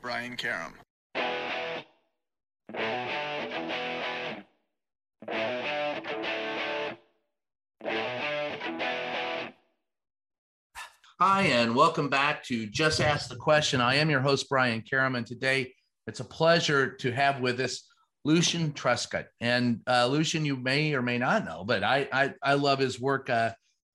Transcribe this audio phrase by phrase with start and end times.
[0.00, 0.72] Brian Karem.
[11.20, 13.82] Hi, and welcome back to Just Ask the Question.
[13.82, 15.74] I am your host, Brian Karem, and today
[16.06, 17.86] it's a pleasure to have with us
[18.24, 19.26] Lucian Truscott.
[19.40, 22.98] And uh, Lucian, you may or may not know, but I I, I love his
[22.98, 23.52] work uh,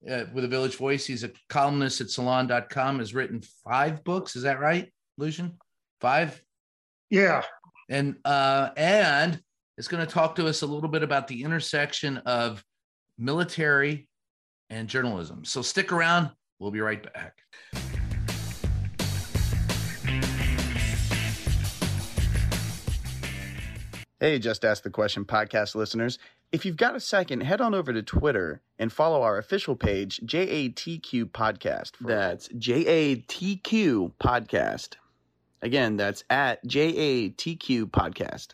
[0.08, 1.04] uh, with the Village Voice.
[1.04, 4.36] He's a columnist at salon.com, has written five books.
[4.36, 5.58] Is that right, Lucian?
[6.00, 6.42] Five?
[7.10, 7.42] Yeah.
[7.88, 9.40] And uh, and
[9.78, 12.64] is going to talk to us a little bit about the intersection of
[13.18, 14.08] military
[14.70, 15.44] and journalism.
[15.44, 16.30] So stick around.
[16.58, 17.36] We'll be right back.
[24.18, 26.18] Hey, Just Ask the Question podcast listeners.
[26.50, 30.20] If you've got a second, head on over to Twitter and follow our official page,
[30.24, 31.90] JATQ Podcast.
[32.00, 34.94] That's JATQ Podcast.
[35.62, 38.48] Again, that's at JATQ Podcast.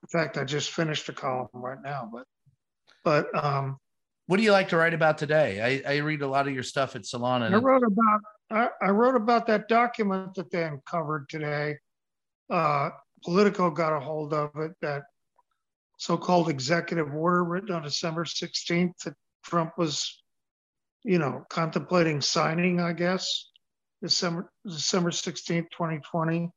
[0.02, 2.10] in fact, I just finished a column right now.
[2.12, 2.26] But
[3.02, 3.78] but um,
[4.26, 5.82] what do you like to write about today?
[5.86, 7.42] I, I read a lot of your stuff at Salon.
[7.42, 8.20] I wrote about
[8.50, 11.78] I, I, wrote about that document that they uncovered today.
[12.50, 12.90] Uh,
[13.24, 14.72] Politico got a hold of it.
[14.82, 15.04] That
[15.96, 20.22] so-called executive order written on December 16th that Trump was,
[21.02, 22.80] you know, contemplating signing.
[22.80, 23.48] I guess
[24.02, 26.50] December December 16th, 2020.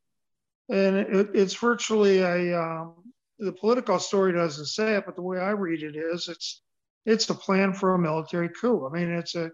[0.69, 2.95] And it, it's virtually a um,
[3.39, 6.61] the political story doesn't say it, but the way I read it is it's
[7.05, 8.87] it's a plan for a military coup.
[8.87, 9.51] I mean, it's a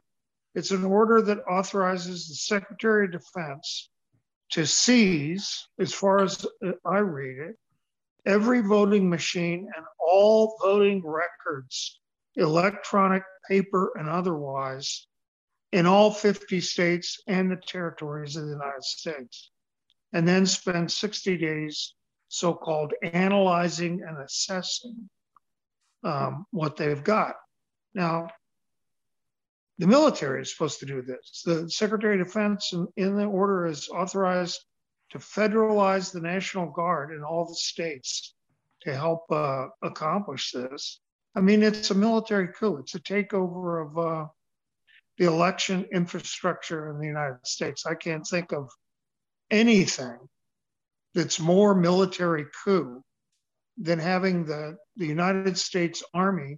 [0.55, 3.89] it's an order that authorizes the Secretary of Defense
[4.51, 6.45] to seize, as far as
[6.85, 7.55] I read it,
[8.25, 11.99] every voting machine and all voting records,
[12.35, 15.07] electronic, paper, and otherwise,
[15.71, 19.49] in all 50 states and the territories of the United States,
[20.13, 21.95] and then spend 60 days
[22.27, 25.09] so called analyzing and assessing
[26.03, 27.35] um, what they've got.
[27.93, 28.29] Now,
[29.79, 31.41] the military is supposed to do this.
[31.45, 34.63] The Secretary of Defense in, in the order is authorized
[35.13, 38.33] to federalize the National Guard in all the states
[38.81, 40.99] to help uh, accomplish this.
[41.35, 42.77] I mean, it's a military coup.
[42.77, 44.25] It's a takeover of uh,
[45.19, 47.85] the election infrastructure in the United States.
[47.85, 48.71] I can't think of
[49.51, 50.17] anything
[51.13, 53.03] that's more military coup
[53.77, 56.57] than having the, the United States Army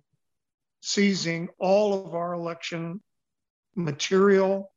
[0.80, 3.02] seizing all of our election
[3.76, 4.72] material,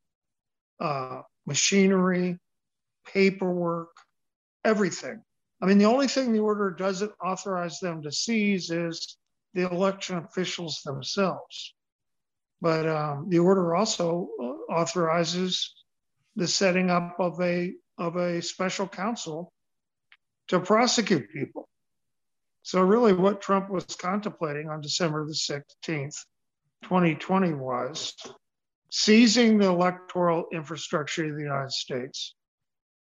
[0.81, 2.41] uh, machinery,
[3.13, 3.91] paperwork,
[4.65, 5.23] everything.
[5.61, 9.17] I mean, the only thing the order doesn't authorize them to seize is
[9.55, 11.75] the election officials themselves.
[12.61, 15.75] But um, the order also uh, authorizes
[16.37, 19.53] the setting up of a of a special counsel
[20.49, 21.69] to prosecute people.
[22.63, 26.15] So really, what Trump was contemplating on December the 16th,
[26.85, 28.15] 2020, was
[28.91, 32.35] seizing the electoral infrastructure of the United States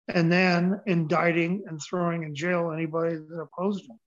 [0.09, 3.99] and then indicting and throwing in jail anybody that opposed him.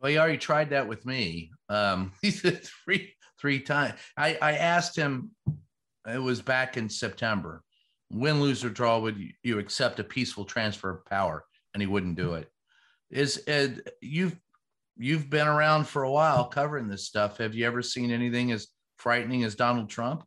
[0.00, 1.50] Well, he already tried that with me.
[1.68, 3.98] Um, he said three three times.
[4.16, 5.30] I, I asked him,
[6.12, 7.62] it was back in September,
[8.10, 11.44] win, lose, or draw, would you, you accept a peaceful transfer of power?
[11.72, 12.50] And he wouldn't do it.
[13.10, 14.36] Is Ed, you've
[14.96, 17.38] you've been around for a while covering this stuff.
[17.38, 18.66] Have you ever seen anything as
[18.96, 20.24] frightening as Donald Trump?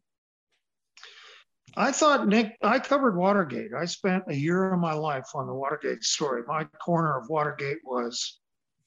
[1.77, 3.71] I thought Nick, I covered Watergate.
[3.73, 6.43] I spent a year of my life on the Watergate story.
[6.45, 8.39] My corner of Watergate was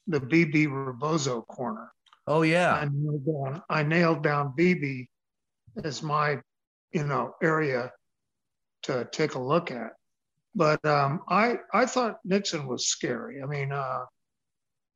[0.07, 1.91] the Bebe Rebozo corner.
[2.27, 2.75] Oh yeah.
[2.75, 5.09] I nailed down, I nailed down Bebe
[5.83, 6.41] as my,
[6.93, 7.91] you know, area
[8.85, 9.93] to take a look at.
[10.55, 13.43] But um, I I thought Nixon was scary.
[13.43, 14.05] I mean, uh,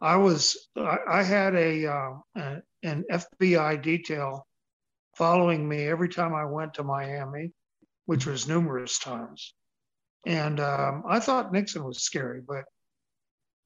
[0.01, 4.47] I was I, I had a, uh, a an FBI detail
[5.17, 7.53] following me every time I went to Miami,
[8.09, 9.53] which was numerous times.
[10.27, 12.65] And um, I thought Nixon was scary, but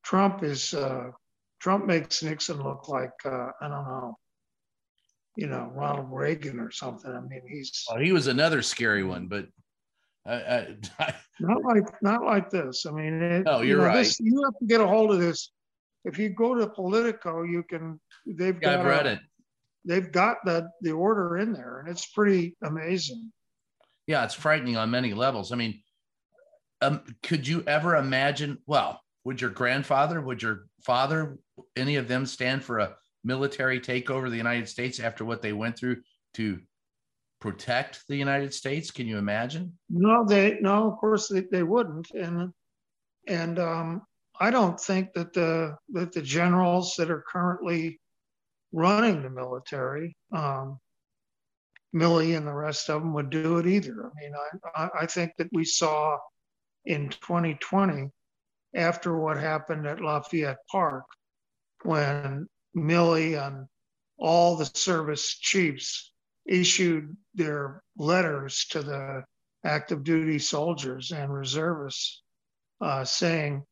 [0.03, 1.13] Trump is uh,
[1.61, 4.19] Trump makes Nixon look like uh, I don't know,
[5.37, 7.09] you know, Ronald Reagan or something.
[7.09, 9.47] I mean, he's well, he was another scary one, but
[10.27, 12.85] I, I, I, not like not like this.
[12.85, 13.99] I mean, it, no, you're you know, right.
[13.99, 15.53] This, you have to get a hold of this.
[16.05, 18.01] If you go to Politico, you can.
[18.27, 18.81] They've Yeah, got.
[18.81, 19.21] I've read a- it.
[19.85, 23.33] They've got the the order in there, and it's pretty amazing.
[24.13, 25.53] Yeah, it's frightening on many levels.
[25.53, 25.81] I mean,
[26.83, 28.59] um, could you ever imagine?
[28.67, 31.39] Well, would your grandfather, would your father,
[31.77, 32.95] any of them stand for a
[33.25, 36.03] military takeover of the United States after what they went through
[36.35, 36.61] to
[37.41, 38.91] protect the United States?
[38.91, 39.79] Can you imagine?
[39.89, 42.53] No, they no, of course they, they wouldn't, and
[43.27, 44.03] and um,
[44.39, 47.99] I don't think that the that the generals that are currently
[48.73, 50.79] running the military, um,
[51.95, 54.07] Milley and the rest of them, would do it either.
[54.07, 54.33] I mean,
[54.75, 56.19] I I, think that we saw
[56.85, 58.11] in 2020
[58.75, 61.05] after what happened at Lafayette Park
[61.83, 63.67] when Milley and
[64.19, 66.13] all the service chiefs
[66.47, 69.25] issued their letters to the
[69.65, 72.23] active duty soldiers and reservists
[72.81, 73.63] uh, saying,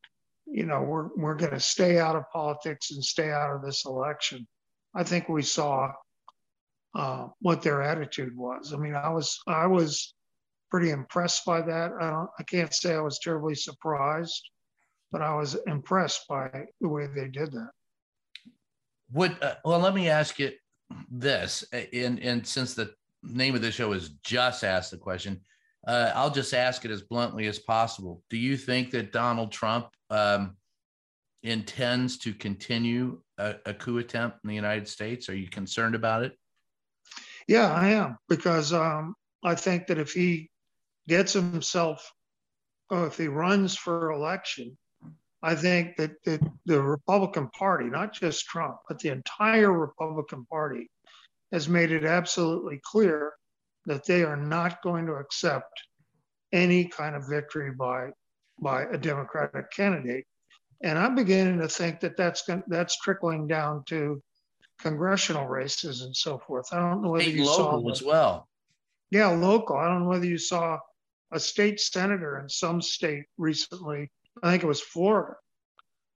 [0.45, 3.85] you know, we're, we're going to stay out of politics and stay out of this
[3.85, 4.47] election.
[4.95, 5.91] I think we saw
[6.95, 8.73] uh, what their attitude was.
[8.73, 10.13] I mean, I was I was
[10.69, 11.91] pretty impressed by that.
[11.99, 14.49] I don't I can't say I was terribly surprised,
[15.11, 16.49] but I was impressed by
[16.79, 17.71] the way they did that.
[19.13, 20.51] Would uh, well, let me ask you
[21.09, 25.41] this, and and since the name of the show is just ask the question,
[25.87, 28.23] uh, I'll just ask it as bluntly as possible.
[28.29, 30.55] Do you think that Donald Trump um,
[31.43, 35.29] intends to continue a, a coup attempt in the United States?
[35.29, 36.37] Are you concerned about it?
[37.47, 40.49] Yeah, I am because um, I think that if he
[41.07, 42.11] gets himself,
[42.91, 44.77] if he runs for election,
[45.43, 50.89] I think that, that the Republican Party, not just Trump, but the entire Republican Party,
[51.51, 53.33] has made it absolutely clear
[53.87, 55.71] that they are not going to accept
[56.51, 58.09] any kind of victory by
[58.61, 60.25] by a Democratic candidate.
[60.83, 64.21] And I'm beginning to think that that's that's trickling down to
[64.81, 66.73] congressional races and so forth.
[66.73, 68.47] I don't know whether State you saw local the- as well.
[69.09, 69.77] yeah, local.
[69.77, 70.79] I don't know whether you saw
[71.31, 74.09] a state senator in some state recently.
[74.43, 75.35] I think it was Florida.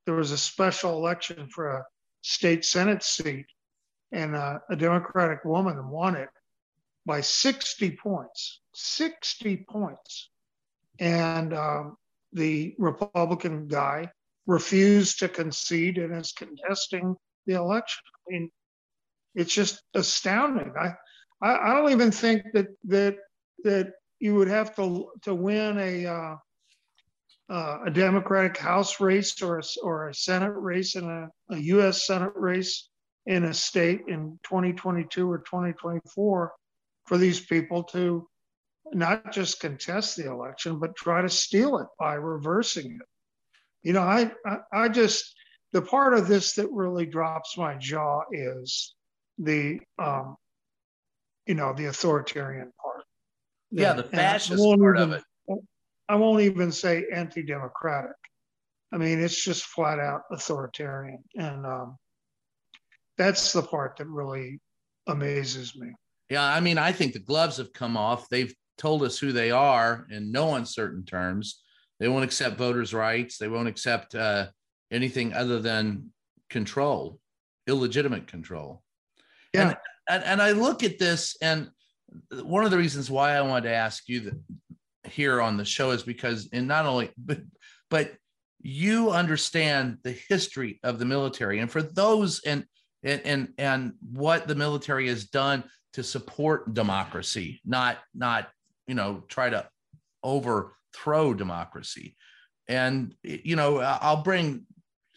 [0.05, 1.85] There was a special election for a
[2.21, 3.45] state senate seat,
[4.11, 6.29] and uh, a Democratic woman won it
[7.05, 8.61] by 60 points.
[8.73, 10.29] 60 points.
[10.99, 11.97] And um,
[12.33, 14.11] the Republican guy
[14.47, 18.03] refused to concede and is contesting the election.
[18.27, 18.51] I mean,
[19.35, 20.73] it's just astounding.
[20.79, 20.93] I,
[21.41, 23.17] I, I don't even think that that
[23.63, 26.35] that you would have to to win a uh,
[27.49, 32.07] uh, a Democratic House race or a, or a Senate race and a, a U.S.
[32.07, 32.89] Senate race
[33.27, 36.53] in a state in 2022 or 2024
[37.05, 38.27] for these people to
[38.93, 43.07] not just contest the election but try to steal it by reversing it.
[43.83, 45.35] You know, I I, I just
[45.75, 48.95] the part of this that really drops my jaw is
[49.37, 50.37] the um,
[51.45, 53.03] you know the authoritarian part.
[53.71, 55.23] Yeah, the I fascist part of it.
[56.07, 58.15] I won't even say anti-democratic.
[58.93, 61.97] I mean, it's just flat out authoritarian, and um,
[63.17, 64.61] that's the part that really
[65.07, 65.89] amazes me.
[66.29, 68.29] Yeah, I mean, I think the gloves have come off.
[68.29, 71.61] They've told us who they are in no uncertain terms.
[71.99, 73.37] They won't accept voters' rights.
[73.37, 74.47] They won't accept uh,
[74.95, 76.11] anything other than
[76.49, 77.19] control,
[77.67, 78.81] illegitimate control.
[79.53, 79.69] Yeah.
[79.69, 79.77] And,
[80.09, 81.69] and and I look at this, and
[82.43, 84.39] one of the reasons why I wanted to ask you that
[85.03, 87.39] here on the show is because, and not only, but
[87.89, 88.13] but
[88.61, 92.65] you understand the history of the military, and for those and
[93.03, 98.49] and and, and what the military has done to support democracy, not not
[98.87, 99.67] you know try to
[100.23, 102.15] overthrow democracy.
[102.67, 104.65] And you know, I'll bring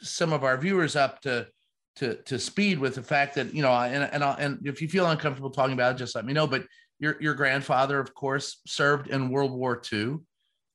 [0.00, 1.48] some of our viewers up to
[1.96, 4.88] to to speed with the fact that you know, and and I'll, and if you
[4.88, 6.46] feel uncomfortable talking about it, just let me know.
[6.46, 6.64] But
[6.98, 10.18] your your grandfather, of course, served in World War II,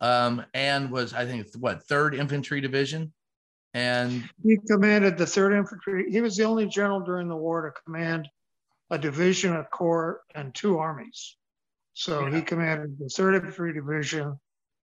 [0.01, 3.13] um, and was I think what Third Infantry Division,
[3.73, 6.11] and he commanded the Third Infantry.
[6.11, 8.27] He was the only general during the war to command
[8.89, 11.37] a division, a corps, and two armies.
[11.93, 12.35] So yeah.
[12.35, 14.39] he commanded the Third Infantry Division,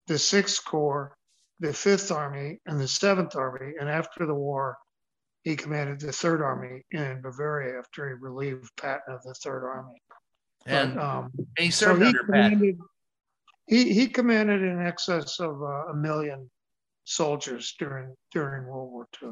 [0.07, 1.17] the Sixth Corps,
[1.61, 3.75] the Fifth Army, and the Seventh Army.
[3.79, 4.77] And after the war,
[5.43, 10.03] he commanded the Third Army in Bavaria after he relieved Patton of the Third Army.
[10.67, 12.79] And, but, um, he served so under Patton.
[13.67, 16.51] He, he commanded in excess of uh, a million
[17.05, 19.31] soldiers during during World War II.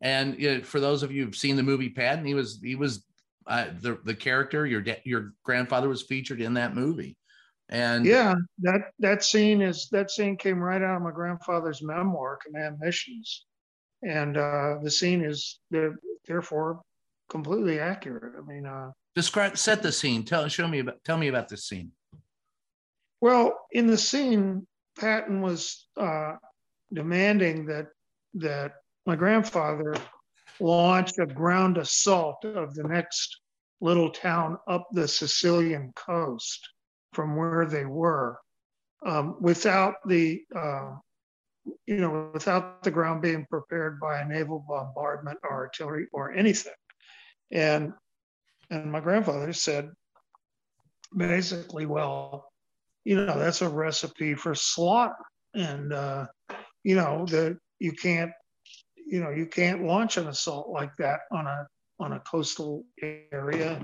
[0.00, 2.74] And you know, for those of you who've seen the movie Patton, he was he
[2.74, 3.04] was
[3.46, 7.16] uh, the the character your your grandfather was featured in that movie.
[7.72, 12.38] And yeah, that that scene is that scene came right out of my grandfather's memoir,
[12.44, 13.46] Command Missions,
[14.02, 15.58] and uh, the scene is
[16.26, 16.82] therefore
[17.30, 18.34] completely accurate.
[18.38, 20.22] I mean, uh, describe set the scene.
[20.22, 21.92] Tell show me about tell me about this scene.
[23.22, 24.66] Well, in the scene,
[25.00, 26.34] Patton was uh,
[26.92, 27.86] demanding that
[28.34, 28.72] that
[29.06, 29.94] my grandfather
[30.60, 33.40] launch a ground assault of the next
[33.80, 36.68] little town up the Sicilian coast
[37.12, 38.38] from where they were
[39.04, 40.92] um, without the uh,
[41.86, 46.72] you know without the ground being prepared by a naval bombardment or artillery or anything.
[47.50, 47.92] And
[48.70, 49.90] and my grandfather said
[51.14, 52.46] basically well
[53.04, 55.14] you know that's a recipe for slaughter.
[55.54, 56.26] And uh,
[56.82, 58.32] you know that you can't
[59.06, 61.66] you know you can't launch an assault like that on a
[62.00, 62.84] on a coastal
[63.32, 63.80] area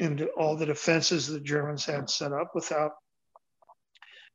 [0.00, 2.92] and all the defenses the Germans had set up without,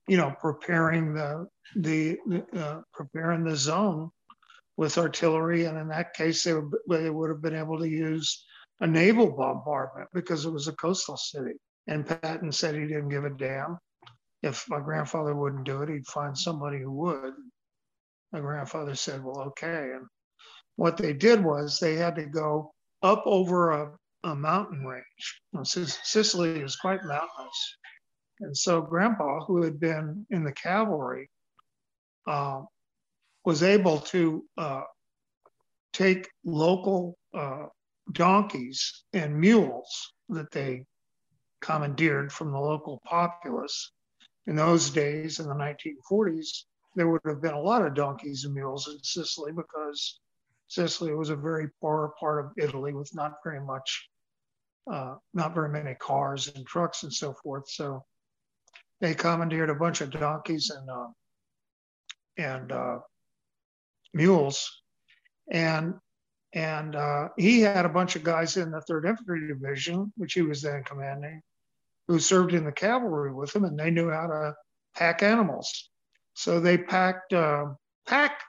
[0.08, 2.17] you know, preparing the the
[2.55, 4.12] uh, preparing the zone
[4.77, 8.46] with artillery, and in that case, they would, they would have been able to use
[8.82, 11.53] a naval bombardment because it was a coastal city.
[11.88, 13.77] And Patton said he didn't give a damn.
[14.41, 17.34] If my grandfather wouldn't do it, he'd find somebody who would.
[18.32, 20.08] My grandfather said, "Well, okay." And
[20.75, 23.91] what they did was they had to go up over a
[24.24, 25.42] a mountain range.
[25.63, 27.77] Sicily is quite mountainous.
[28.39, 31.30] And so Grandpa, who had been in the cavalry,
[32.25, 32.62] uh,
[33.46, 34.84] was able to uh,
[35.92, 37.65] take local uh,
[38.12, 40.86] donkeys and mules that they
[41.62, 43.92] commandeered from the local populace.
[44.48, 46.63] In those days, in the 1940s,
[46.96, 50.20] there would have been a lot of donkeys and mules in Sicily because
[50.68, 54.10] Sicily was a very poor part of Italy with not very much
[54.92, 57.70] uh, not very many cars and trucks and so forth.
[57.70, 58.04] So
[59.02, 61.08] they commandeered a bunch of donkeys and uh,
[62.38, 63.00] and uh,
[64.13, 64.82] mules,
[65.52, 65.96] and
[66.54, 70.42] and uh, he had a bunch of guys in the Third Infantry Division, which he
[70.42, 71.42] was then commanding,
[72.08, 74.56] who served in the cavalry with him, and they knew how to
[74.96, 75.90] pack animals.
[76.36, 77.66] So they packed uh,
[78.08, 78.42] pack,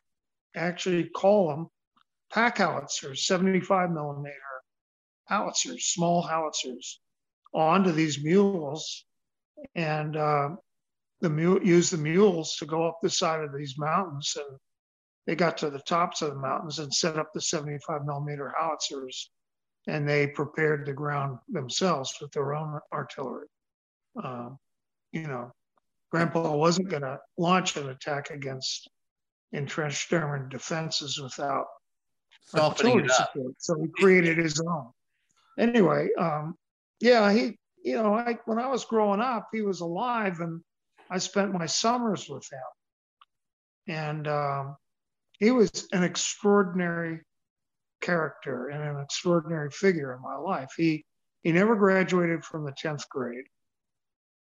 [0.57, 1.69] actually call them
[2.33, 4.35] pack howitzers, 75 millimeter
[5.25, 7.01] howitzers, small howitzers,
[7.53, 9.05] onto these mules,
[9.75, 10.51] and uh,
[11.21, 14.37] the mule use the mules to go up the side of these mountains.
[14.37, 14.59] And
[15.27, 19.31] they got to the tops of the mountains and set up the 75 millimeter howitzers,
[19.87, 23.47] and they prepared the ground themselves with their own artillery.
[24.23, 24.51] Uh,
[25.13, 25.53] you know,
[26.11, 28.89] Grandpa wasn't going to launch an attack against
[29.53, 31.67] entrenched German defenses without
[32.55, 33.55] artillery support.
[33.59, 34.91] So he created his own
[35.59, 36.57] anyway, um,
[37.01, 40.61] yeah, he, you know, I, when I was growing up, he was alive and
[41.11, 43.95] I spent my summers with him.
[43.97, 44.77] And um,
[45.39, 47.21] he was an extraordinary
[48.01, 50.73] character and an extraordinary figure in my life.
[50.77, 51.05] He,
[51.43, 53.45] he never graduated from the 10th grade.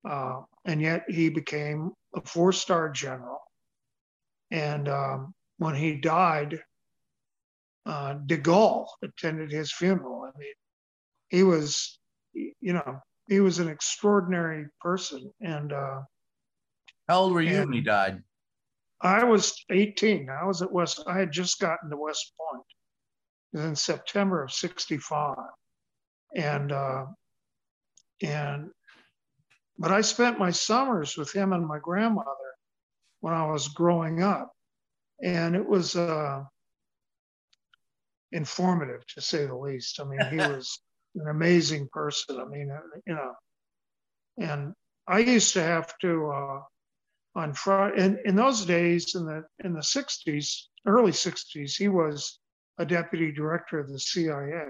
[0.08, 3.40] Uh, and yet he became a four star general.
[4.50, 6.60] And um, when he died,
[7.84, 10.22] uh, de Gaulle attended his funeral.
[10.22, 10.54] I mean,
[11.28, 11.98] he was,
[12.34, 15.32] you know, he was an extraordinary person.
[15.40, 16.00] And uh,
[17.08, 18.22] how old were you when he died?
[19.00, 20.28] I was 18.
[20.30, 21.02] I was at West.
[21.06, 25.36] I had just gotten to West Point in September of '65,
[26.34, 27.06] and uh,
[28.22, 28.70] and
[29.78, 32.30] but I spent my summers with him and my grandmother
[33.20, 34.52] when I was growing up,
[35.22, 36.42] and it was uh,
[38.32, 40.00] informative to say the least.
[40.00, 40.80] I mean, he was
[41.16, 42.40] an amazing person.
[42.40, 43.32] I mean, uh, you know,
[44.38, 44.74] and
[45.08, 46.60] I used to have to uh,
[47.34, 48.04] on Friday.
[48.04, 52.38] In, in those days, in the in the '60s, early '60s, he was
[52.78, 54.66] a deputy director of the CIA,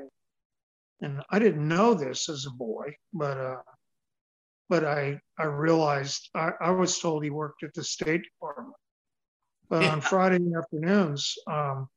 [1.00, 3.62] and I didn't know this as a boy, but uh,
[4.68, 8.74] but I I realized I, I was told he worked at the State Department.
[9.68, 11.88] But on Friday afternoons, um,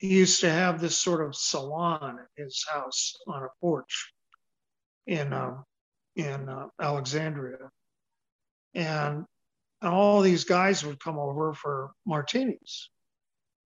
[0.00, 4.12] he used to have this sort of salon at his house on a porch
[5.06, 5.64] in um,
[6.16, 7.70] in uh, Alexandria,
[8.74, 9.24] and
[9.82, 12.90] all these guys would come over for martinis,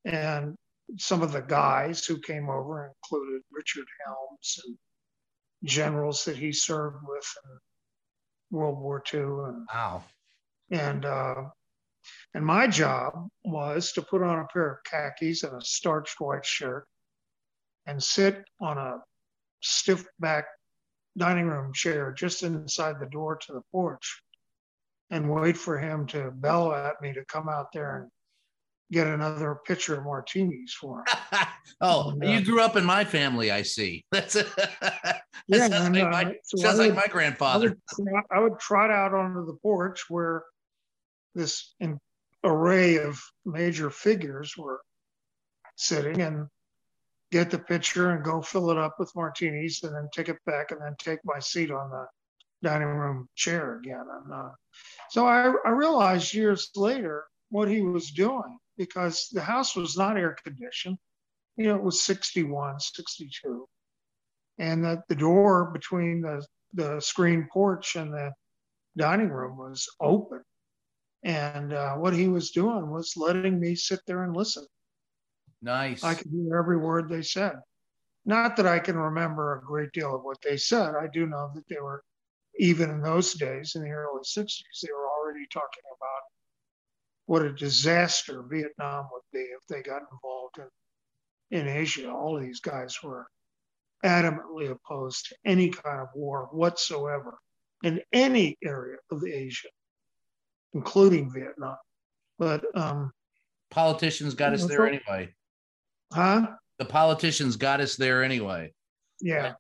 [0.05, 0.57] and
[0.99, 4.77] some of the guys who came over included Richard Helms and
[5.65, 9.21] generals that he served with in World War II.
[9.21, 10.05] And, wow.
[10.71, 11.45] And uh,
[12.35, 16.45] and my job was to put on a pair of khakis and a starched white
[16.45, 16.87] shirt
[17.87, 18.99] and sit on a
[19.63, 20.47] stiff back
[21.17, 24.23] dining room chair just inside the door to the porch
[25.11, 28.11] and wait for him to bellow at me to come out there and
[28.91, 31.47] get another pitcher of martinis for him.
[31.81, 34.05] oh, and, uh, you grew up in my family, I see.
[34.13, 37.69] That's, that yeah, sounds, and, like, my, uh, so sounds would, like my grandfather.
[37.69, 40.43] I would, I would, trot out onto the porch where
[41.35, 41.75] this
[42.45, 44.81] array of major figures were
[45.77, 46.47] sitting and
[47.33, 50.71] get the pitcher and go fill it up with martinis and then take it back
[50.71, 52.07] and then take my seat on the
[52.63, 54.05] dining room chair again.
[54.25, 54.51] And uh,
[55.11, 60.17] so I, I realized years later what he was doing because the house was not
[60.17, 60.99] air conditioned.
[61.57, 63.67] You know, it was 61, 62.
[64.59, 68.33] And that the door between the, the screen porch and the
[68.97, 70.43] dining room was open.
[71.25, 74.67] And uh, what he was doing was letting me sit there and listen.
[75.63, 76.05] Nice.
[76.05, 77.55] I could hear every word they said.
[78.27, 80.95] Not that I can remember a great deal of what they said.
[80.95, 82.03] I do know that they were,
[82.59, 86.23] even in those days, in the early 60s, they were already talking about
[87.27, 90.59] what a disaster Vietnam would be if they got involved
[91.51, 92.11] in, in Asia.
[92.11, 93.27] All of these guys were
[94.05, 97.39] adamantly opposed to any kind of war whatsoever
[97.83, 99.69] in any area of Asia,
[100.75, 101.77] including Vietnam.
[102.39, 103.13] But um,
[103.71, 105.33] politicians got us there anyway.
[106.13, 106.49] Huh?
[106.79, 108.73] The politicians got us there anyway.
[109.21, 109.55] Yeah.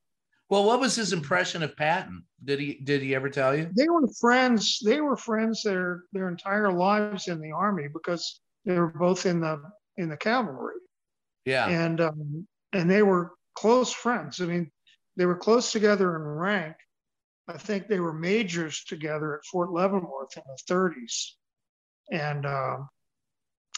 [0.50, 2.24] Well, what was his impression of Patton?
[2.44, 3.70] Did he did he ever tell you?
[3.76, 4.78] They were friends.
[4.84, 9.40] They were friends their their entire lives in the army because they were both in
[9.40, 9.60] the
[9.96, 10.74] in the cavalry.
[11.44, 11.68] Yeah.
[11.68, 14.40] And um, and they were close friends.
[14.40, 14.70] I mean,
[15.16, 16.76] they were close together in rank.
[17.46, 21.30] I think they were majors together at Fort Leavenworth in the 30s.
[22.10, 22.78] And uh,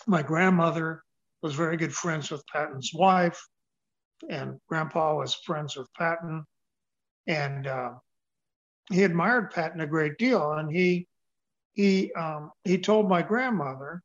[0.06, 1.02] my grandmother
[1.42, 3.40] was very good friends with Patton's wife,
[4.28, 6.44] and Grandpa was friends with Patton
[7.26, 7.92] and uh,
[8.90, 10.52] he admired Patton a great deal.
[10.52, 11.08] And he
[11.72, 14.02] he um, he told my grandmother,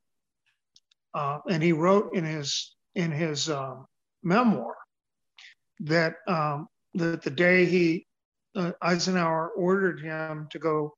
[1.13, 3.85] uh, and he wrote in his in his um,
[4.23, 4.75] memoir
[5.81, 8.05] that um, that the day he
[8.55, 10.95] uh, Eisenhower ordered him to go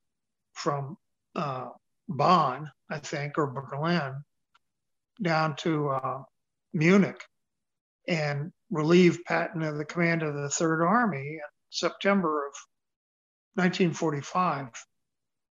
[0.54, 0.98] from
[1.36, 1.70] uh,
[2.08, 4.24] Bonn, I think, or Berlin,
[5.22, 6.24] down to uh,
[6.74, 7.22] Munich,
[8.08, 11.36] and relieve Patton of the command of the Third Army.
[11.36, 11.40] In
[11.70, 12.54] September of
[13.56, 14.70] 1945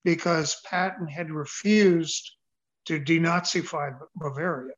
[0.05, 2.31] because Patton had refused
[2.87, 4.75] to denazify Bavaria.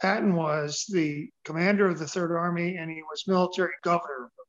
[0.00, 4.45] Patton was the commander of the Third Army and he was military governor of Bavaria.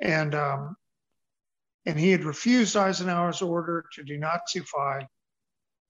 [0.00, 0.76] And, um,
[1.86, 5.06] and he had refused Eisenhower's order to denazify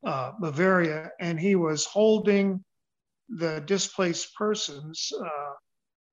[0.04, 2.64] uh, Bavaria, and he was holding
[3.28, 5.52] the displaced persons uh,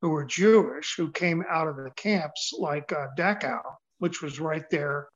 [0.02, 3.62] who were Jewish who came out of the camps like uh, Dachau,
[4.00, 5.08] which was right there,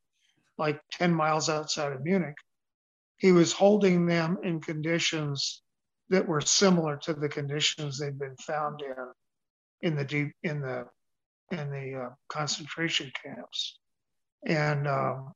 [0.58, 2.38] like 10 miles outside of Munich.
[3.18, 5.64] He was holding them in conditions
[6.10, 8.96] that were similar to the conditions they'd been found in
[9.82, 10.86] in the deep in the
[11.52, 13.80] in the uh, concentration camps,
[14.46, 15.34] and um,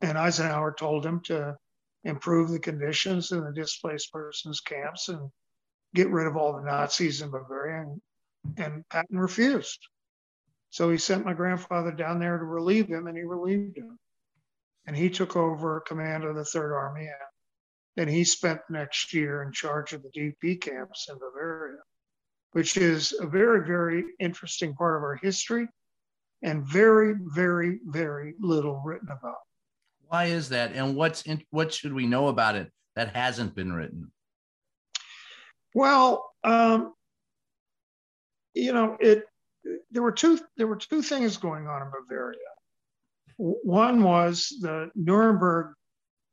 [0.00, 1.56] and Eisenhower told him to
[2.04, 5.30] improve the conditions in the displaced persons camps and
[5.94, 8.00] get rid of all the Nazis in Bavaria and
[8.56, 9.80] and Patton refused.
[10.70, 13.98] So he sent my grandfather down there to relieve him, and he relieved him.
[14.86, 17.16] And he took over command of the Third Army, and
[17.96, 21.78] then he spent the next year in charge of the DP camps in Bavaria,
[22.52, 25.68] which is a very, very interesting part of our history
[26.42, 29.36] and very, very, very little written about.
[30.08, 30.72] Why is that?
[30.72, 34.10] And what's in, what should we know about it that hasn't been written?
[35.74, 36.94] Well, um,
[38.54, 39.24] you know, it
[39.90, 42.38] there were two there were two things going on in Bavaria.
[43.36, 45.74] One was the Nuremberg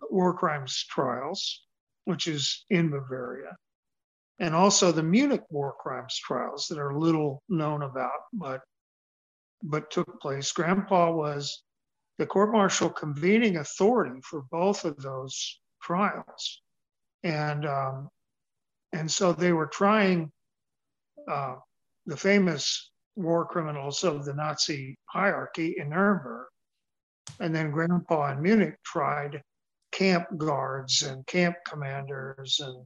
[0.09, 1.63] war crimes trials,
[2.05, 3.55] which is in Bavaria,
[4.39, 8.61] and also the Munich war crimes trials that are little known about, but
[9.63, 10.51] but took place.
[10.51, 11.63] Grandpa was
[12.19, 16.61] the court martial convening authority for both of those trials,
[17.23, 18.09] and um,
[18.93, 20.31] and so they were trying
[21.27, 21.55] uh,
[22.05, 26.47] the famous war criminals of the Nazi hierarchy in Nuremberg.
[27.39, 29.41] And then Grandpa in Munich tried
[29.91, 32.85] camp guards and camp commanders and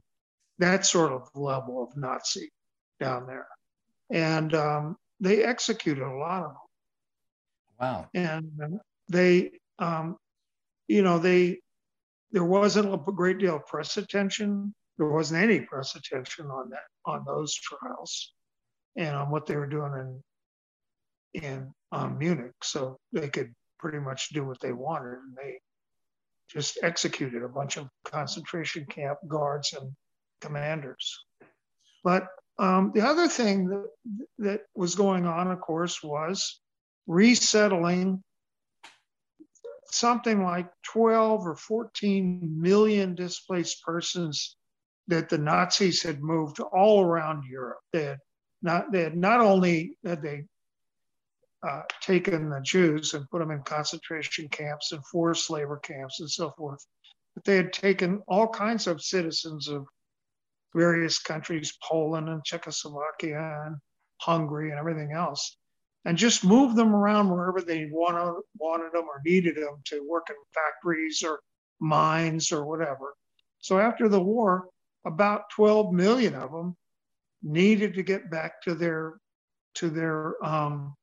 [0.62, 2.50] that sort of level of Nazi
[3.00, 3.48] down there.
[4.10, 6.56] And um, they executed a lot of them.
[7.80, 8.08] Wow.
[8.14, 10.16] And they, um,
[10.86, 11.58] you know, they,
[12.30, 14.74] there wasn't a great deal of press attention.
[14.98, 18.32] There wasn't any press attention on that, on those trials
[18.96, 20.22] and on what they were doing in
[21.34, 25.58] in um, Munich, so they could pretty much do what they wanted, and they
[26.46, 29.90] just executed a bunch of concentration camp guards and
[30.42, 31.24] commanders.
[32.04, 32.26] But
[32.58, 33.86] um, the other thing that,
[34.38, 36.60] that was going on, of course, was
[37.06, 38.22] resettling
[39.90, 44.56] something like 12 or 14 million displaced persons
[45.08, 47.80] that the Nazis had moved all around Europe.
[47.92, 48.18] They had
[48.62, 50.44] not they had not only had they
[51.66, 56.30] uh, taken the Jews and put them in concentration camps and forced labor camps and
[56.30, 56.84] so forth,
[57.34, 59.86] but they had taken all kinds of citizens of
[60.74, 63.76] various countries, Poland and Czechoslovakia and
[64.20, 65.56] Hungary and everything else,
[66.04, 70.28] and just moved them around wherever they wanted, wanted them or needed them to work
[70.30, 71.40] in factories or
[71.80, 73.14] mines or whatever.
[73.58, 74.68] So after the war,
[75.04, 76.76] about 12 million of them
[77.42, 79.14] needed to get back to their
[79.74, 80.94] to their um,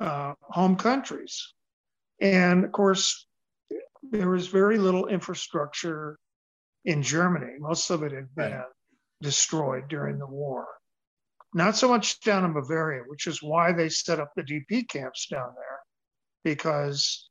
[0.00, 1.52] uh, home countries.
[2.20, 3.26] And of course,
[4.10, 6.18] there was very little infrastructure
[6.84, 7.54] in Germany.
[7.58, 8.64] Most of it had been right.
[9.20, 10.66] destroyed during the war.
[11.54, 15.26] Not so much down in Bavaria, which is why they set up the DP camps
[15.26, 15.80] down there,
[16.44, 17.28] because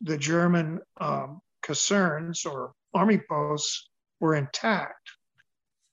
[0.00, 1.40] the German um,
[2.46, 5.10] or army posts were intact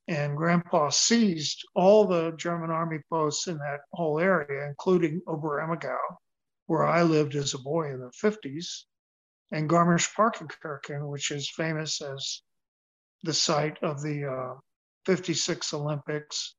[0.07, 5.97] and Grandpa seized all the German army posts in that whole area, including Oberammergau,
[6.67, 8.83] where I lived as a boy in the 50s,
[9.51, 12.41] and Garmisch-Partenkirchen, which is famous as
[13.23, 14.53] the site of the uh,
[15.05, 16.55] 56 Olympics,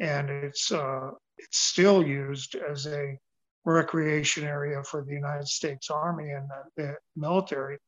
[0.00, 3.16] and it's uh, it's still used as a
[3.64, 7.78] recreation area for the United States Army and the, the military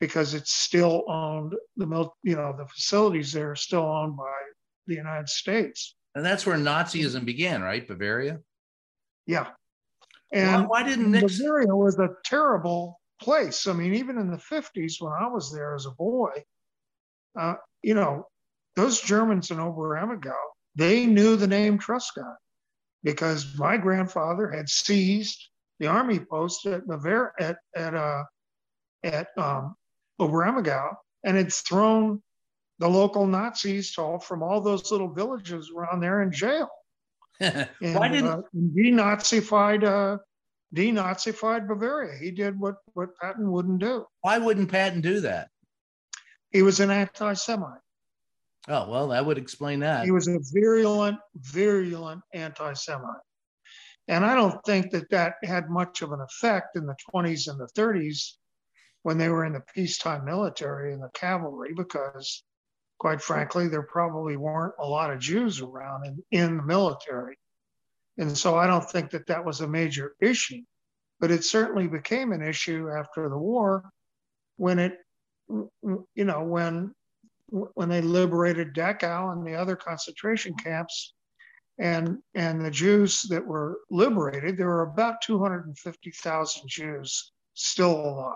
[0.00, 4.32] because it's still owned the mil, you know the facilities there are still owned by
[4.86, 5.94] the United States.
[6.14, 7.86] And that's where Nazism began, right?
[7.86, 8.40] Bavaria.
[9.26, 9.48] Yeah.
[10.32, 11.46] And why, why didn't Nixon?
[11.46, 13.66] Bavaria was a terrible place.
[13.66, 16.30] I mean, even in the 50s when I was there as a boy,
[17.38, 18.26] uh, you know,
[18.76, 20.34] those Germans in Oberammergau,
[20.74, 22.36] they knew the name Truscott
[23.02, 28.24] because my grandfather had seized the army post at Bavaria at at uh,
[29.02, 29.74] at um,
[30.20, 30.94] Oberammergau
[31.24, 32.22] and had thrown
[32.78, 36.68] the local Nazis all from all those little villages around there in jail.
[37.40, 40.18] and, Why didn't uh, denazified uh,
[40.74, 42.16] denazified Bavaria?
[42.18, 44.06] He did what what Patton wouldn't do.
[44.22, 45.48] Why wouldn't Patton do that?
[46.54, 47.80] He was an anti-Semite.
[48.68, 50.04] Oh well, that would explain that.
[50.04, 53.20] He was a virulent, virulent anti-Semite,
[54.08, 57.58] and I don't think that that had much of an effect in the 20s and
[57.58, 58.34] the 30s
[59.02, 62.44] when they were in the peacetime military and the cavalry because
[62.98, 67.36] quite frankly there probably weren't a lot of jews around in, in the military
[68.16, 70.62] and so i don't think that that was a major issue
[71.20, 73.84] but it certainly became an issue after the war
[74.56, 74.94] when it
[76.14, 76.94] you know when
[77.48, 81.14] when they liberated dachau and the other concentration camps
[81.78, 88.34] and and the jews that were liberated there were about 250000 jews still alive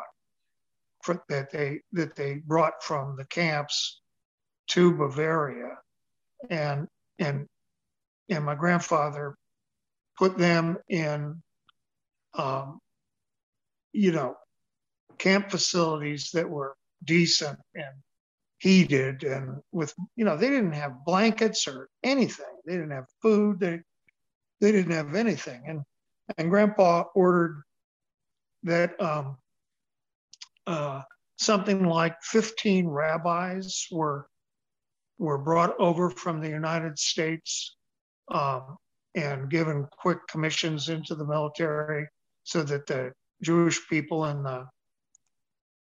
[1.03, 4.01] for, that they that they brought from the camps
[4.69, 5.79] to Bavaria,
[6.51, 6.87] and
[7.19, 7.47] and
[8.29, 9.37] and my grandfather
[10.19, 11.43] put them in,
[12.35, 12.79] um,
[13.93, 14.37] you know,
[15.17, 17.95] camp facilities that were decent and
[18.59, 22.47] heated and with you know they didn't have blankets or anything.
[22.67, 23.61] They didn't have food.
[23.61, 23.81] They
[24.61, 25.63] they didn't have anything.
[25.67, 25.83] And
[26.37, 27.63] and grandpa ordered
[28.65, 29.37] that um,
[30.67, 31.03] uh,
[31.37, 34.27] something like 15 rabbis were
[35.19, 37.77] were brought over from the United States
[38.31, 38.77] um,
[39.15, 42.07] and given quick commissions into the military
[42.45, 44.67] so that the Jewish people in the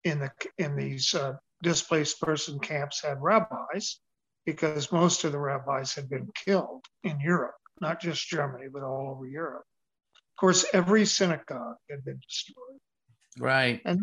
[0.10, 4.00] in the in these uh, displaced person camps had rabbis
[4.46, 9.14] because most of the rabbis had been killed in Europe, not just Germany, but all
[9.16, 9.66] over Europe.
[10.16, 12.80] Of course, every synagogue had been destroyed.
[13.40, 13.82] Right.
[13.86, 14.00] And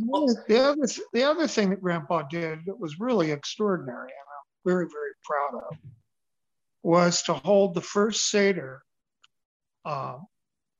[0.47, 4.87] the other, the other thing that Grandpa did that was really extraordinary, and I'm very,
[4.87, 5.77] very proud of,
[6.83, 8.83] was to hold the first Seder
[9.85, 10.19] uh,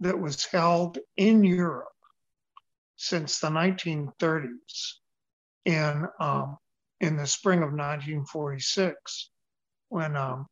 [0.01, 1.89] that was held in Europe
[2.97, 4.99] since the 1930s
[5.65, 6.57] in um,
[7.01, 9.31] in the spring of 1946
[9.89, 10.47] when um,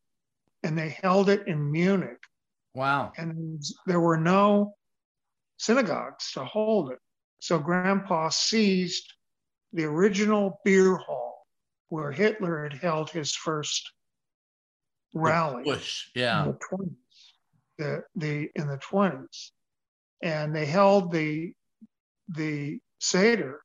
[0.63, 2.21] and they held it in Munich.
[2.73, 3.11] Wow.
[3.17, 4.75] And there were no
[5.57, 6.99] synagogues to hold it.
[7.39, 9.13] So Grandpa seized
[9.73, 11.45] the original beer hall
[11.89, 13.91] where Hitler had held his first
[15.13, 15.63] rally.
[15.63, 16.43] Bush, yeah.
[16.43, 16.95] In the 20s.
[17.77, 19.49] The, the in the 20s.
[20.21, 21.53] And they held the
[22.29, 23.62] the Seder,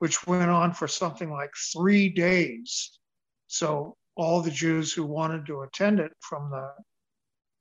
[0.00, 2.98] which went on for something like three days.
[3.46, 6.72] So all the Jews who wanted to attend it from the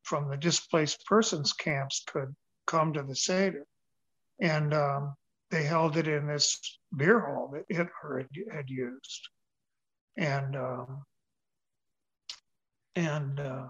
[0.03, 3.65] from the displaced persons camps could come to the Seder.
[4.41, 5.15] And um,
[5.51, 9.29] they held it in this beer hall that Hitler had, had used.
[10.17, 11.03] And um,
[12.95, 13.67] and uh,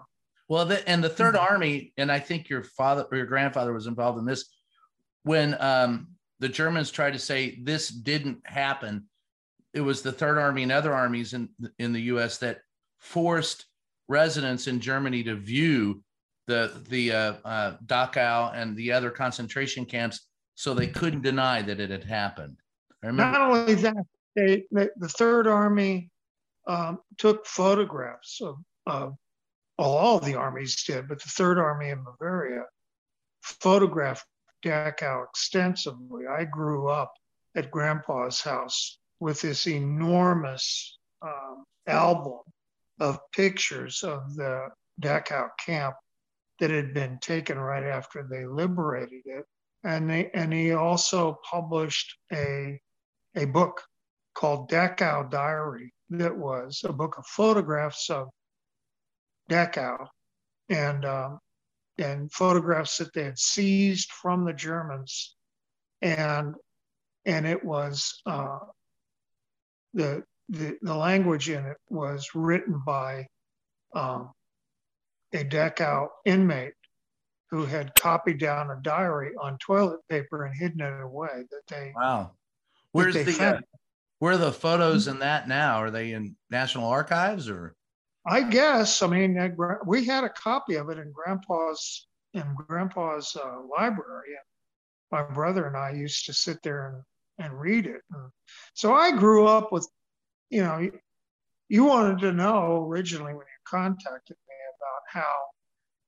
[0.47, 3.87] well, the, and the Third Army, and I think your father or your grandfather was
[3.87, 4.45] involved in this
[5.23, 6.07] when um,
[6.39, 9.05] the Germans tried to say this didn't happen.
[9.73, 12.37] It was the Third Army and other armies in in the U.S.
[12.39, 12.61] that
[12.97, 13.65] forced
[14.07, 16.03] residents in Germany to view
[16.47, 21.79] the the uh, uh, Dachau and the other concentration camps, so they couldn't deny that
[21.79, 22.57] it had happened.
[23.03, 26.09] Not only that, they, they the Third Army
[26.67, 29.15] um, took photographs of, of
[29.77, 32.63] all the armies did, but the Third Army in Bavaria
[33.41, 34.25] photographed
[34.63, 36.25] Dachau extensively.
[36.27, 37.13] I grew up
[37.55, 42.39] at Grandpa's house with this enormous um, album
[42.99, 44.69] of pictures of the
[45.01, 45.95] Dachau camp
[46.59, 49.45] that had been taken right after they liberated it.
[49.83, 52.79] And, they, and he also published a,
[53.35, 53.81] a book
[54.35, 58.27] called Dachau Diary that was a book of photographs of
[59.49, 60.07] Dachau
[60.69, 61.39] and, um,
[61.99, 65.35] and photographs that they had seized from the Germans.
[66.01, 66.55] And,
[67.25, 68.59] and it was uh,
[69.93, 73.27] the, the, the language in it was written by
[73.93, 74.31] um,
[75.33, 76.73] a Dachau inmate
[77.51, 81.91] who had copied down a diary on toilet paper and hidden it away that they
[81.95, 82.31] wow.
[82.91, 83.59] where's they the uh,
[84.19, 85.77] where are the photos in that now?
[85.77, 87.75] Are they in national archives or
[88.29, 93.61] i guess i mean we had a copy of it in grandpa's in grandpa's uh,
[93.77, 94.29] library.
[94.29, 94.45] And
[95.11, 97.03] my brother and i used to sit there
[97.37, 98.01] and, and read it.
[98.11, 98.31] And
[98.73, 99.87] so i grew up with
[100.49, 100.89] you know
[101.69, 105.35] you wanted to know originally when you contacted me about how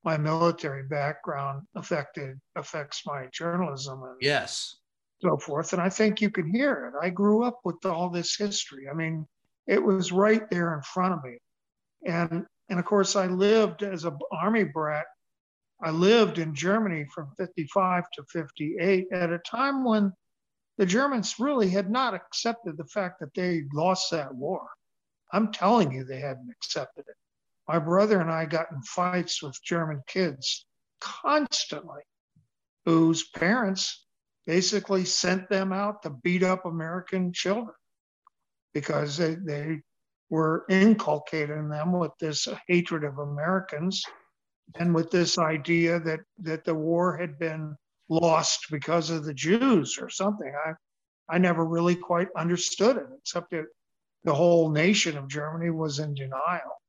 [0.03, 4.77] my military background affected affects my journalism and yes.
[5.21, 7.05] so forth and i think you can hear it.
[7.05, 8.87] I grew up with all this history.
[8.89, 9.25] I mean
[9.67, 11.37] it was right there in front of me
[12.05, 15.05] and and of course i lived as an army brat.
[15.83, 20.13] I lived in germany from 55 to 58 at a time when
[20.77, 24.67] the germans really had not accepted the fact that they lost that war.
[25.33, 27.15] I'm telling you they hadn't accepted it.
[27.67, 30.65] My brother and I got in fights with German kids
[30.99, 32.01] constantly,
[32.85, 34.05] whose parents
[34.45, 37.75] basically sent them out to beat up American children
[38.73, 39.81] because they, they
[40.31, 44.01] were inculcating them with this hatred of Americans
[44.79, 47.75] and with this idea that, that the war had been
[48.07, 50.51] lost because of the Jews or something.
[50.65, 50.71] I,
[51.29, 53.65] I never really quite understood it, except that
[54.23, 56.81] the whole nation of Germany was in denial.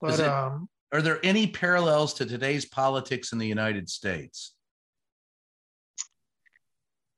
[0.00, 4.54] But it, um, are there any parallels to today's politics in the United States?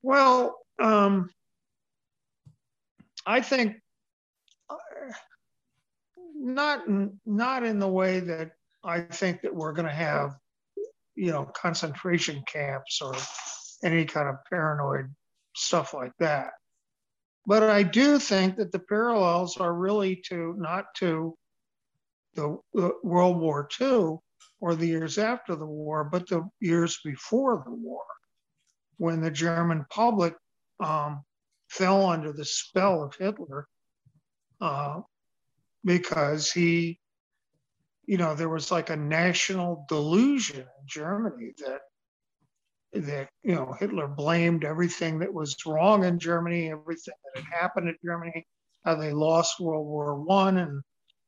[0.02, 1.30] Well, um,
[3.24, 3.76] I think
[6.34, 6.82] not
[7.26, 8.52] not in the way that
[8.84, 10.36] I think that we're going to have,
[11.14, 13.14] you know, concentration camps or
[13.82, 15.14] any kind of paranoid
[15.54, 16.52] stuff like that.
[17.46, 21.36] But I do think that the parallels are really to not to
[22.34, 22.58] the,
[23.02, 24.18] World War II
[24.60, 28.04] or the years after the war, but the years before the war,
[28.98, 30.34] when the German public
[30.80, 31.24] um,
[31.68, 33.66] fell under the spell of Hitler
[34.60, 35.00] uh,
[35.84, 36.98] because he
[38.08, 41.80] you know, there was like a national delusion in Germany that
[42.94, 47.90] that you know Hitler blamed everything that was wrong in Germany, everything that had happened
[47.90, 48.46] in Germany,
[48.82, 50.82] how they lost World War One and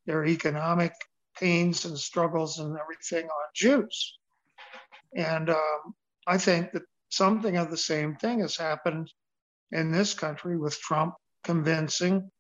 [0.07, 0.95] their economic
[1.39, 4.19] pains and struggles and everything on Jews.
[5.15, 5.95] And um,
[6.27, 9.13] I think that something of the same thing has happened
[9.71, 11.13] in this country with Trump
[11.45, 12.31] convincing,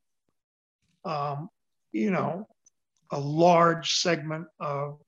[1.04, 1.48] um,
[1.92, 2.46] you know,
[3.12, 4.98] a large segment of,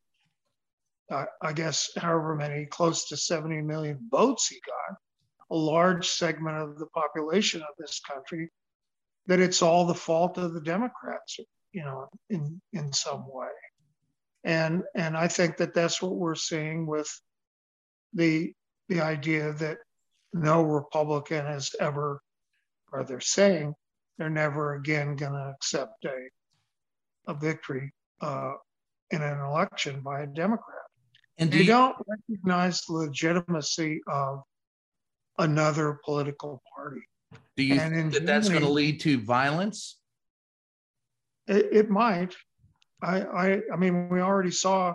[1.10, 4.98] uh, I guess, however many, close to 70 million votes he got,
[5.50, 8.50] a large segment of the population of this country,
[9.26, 11.38] that it's all the fault of the Democrats,
[11.72, 13.48] you know, in in some way.
[14.44, 17.08] And and I think that that's what we're seeing with
[18.14, 18.52] the
[18.88, 19.78] the idea that
[20.32, 22.20] no Republican has ever,
[22.92, 23.74] or they're saying
[24.18, 26.28] they're never again going to accept a
[27.28, 28.52] a victory uh,
[29.10, 30.76] in an election by a Democrat.
[31.38, 34.42] And do they you, don't recognize the legitimacy of
[35.38, 37.02] another political party.
[37.56, 39.98] Do you and think that that's going to lead to violence?
[41.46, 42.34] It, it might.
[43.02, 44.94] I, I, I mean, we already saw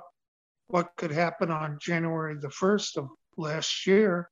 [0.67, 4.29] what could happen on January the 1st of last year.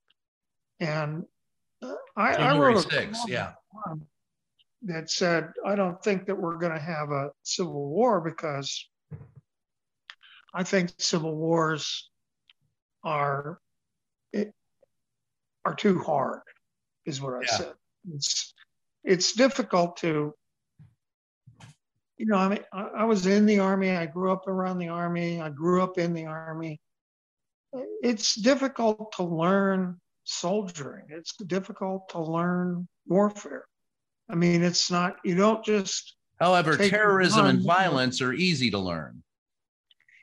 [0.80, 1.24] And
[1.82, 3.54] uh, I, I wrote 6th, yeah.
[4.86, 8.88] That said, I don't think that we're going to have a civil war because
[10.54, 12.10] I think civil wars
[13.04, 13.60] are
[14.32, 14.54] it,
[15.65, 16.41] are too hard,
[17.06, 17.58] is what I yeah.
[17.58, 17.74] said.
[18.13, 18.54] It's
[19.04, 20.34] it's difficult to
[22.17, 23.91] you know, I mean, I, I, was in the army.
[23.91, 25.41] I grew up around the army.
[25.41, 26.80] I grew up in the army.
[28.02, 31.08] It's difficult to learn soldiering.
[31.10, 33.65] It's difficult to learn warfare.
[34.29, 36.15] I mean, it's not, you don't just.
[36.39, 39.23] However, terrorism and violence are easy to learn.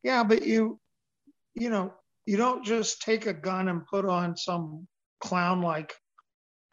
[0.03, 0.79] Yeah, but you,
[1.55, 1.95] you know,
[2.27, 4.87] you don't just take a gun and put on some
[5.21, 5.95] clown like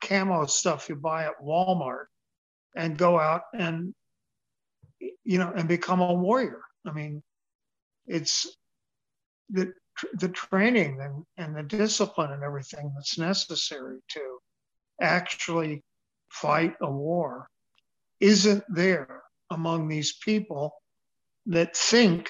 [0.01, 2.05] camo stuff you buy at Walmart
[2.75, 3.93] and go out and
[5.23, 6.61] you know, and become a warrior.
[6.85, 7.23] I mean,
[8.07, 8.47] it's
[9.49, 9.73] the
[10.13, 14.37] the training and, and the discipline and everything that's necessary to
[15.01, 15.83] actually
[16.29, 17.47] fight a war
[18.19, 20.73] isn't there among these people
[21.45, 22.29] that think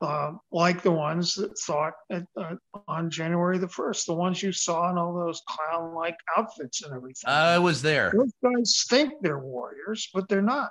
[0.00, 2.56] uh, like the ones that thought at, uh,
[2.88, 6.92] on January the 1st, the ones you saw in all those clown like outfits and
[6.92, 7.30] everything.
[7.30, 8.12] I was there.
[8.12, 10.70] Those guys think they're warriors, but they're not.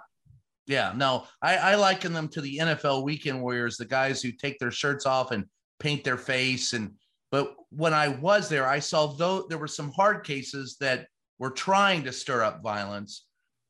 [0.68, 4.60] Yeah, no, I, I liken them to the NFL weekend warriors, the guys who take
[4.60, 5.46] their shirts off and
[5.80, 6.74] paint their face.
[6.74, 6.92] And
[7.32, 11.08] but when I was there, I saw though there were some hard cases that
[11.42, 13.26] were trying to stir up violence.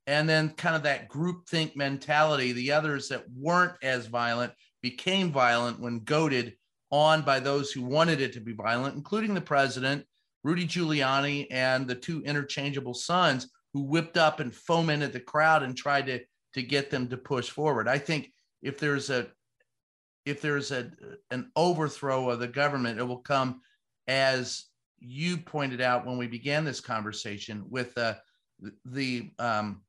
[0.06, 5.32] And then kind of that group think mentality, the others that weren't as violent became
[5.32, 6.58] violent when goaded
[6.92, 10.06] on by those who wanted it to be violent, including the president,
[10.44, 15.76] Rudy Giuliani, and the two interchangeable sons who whipped up and fomented the crowd and
[15.76, 16.20] tried to
[16.56, 17.88] to get them to push forward.
[17.88, 19.28] I think if there's a
[20.26, 20.92] if there's a
[21.30, 23.62] an overthrow of the government, it will come
[24.10, 24.66] as
[25.02, 28.14] you pointed out when we began this conversation with uh,
[28.86, 29.82] the um,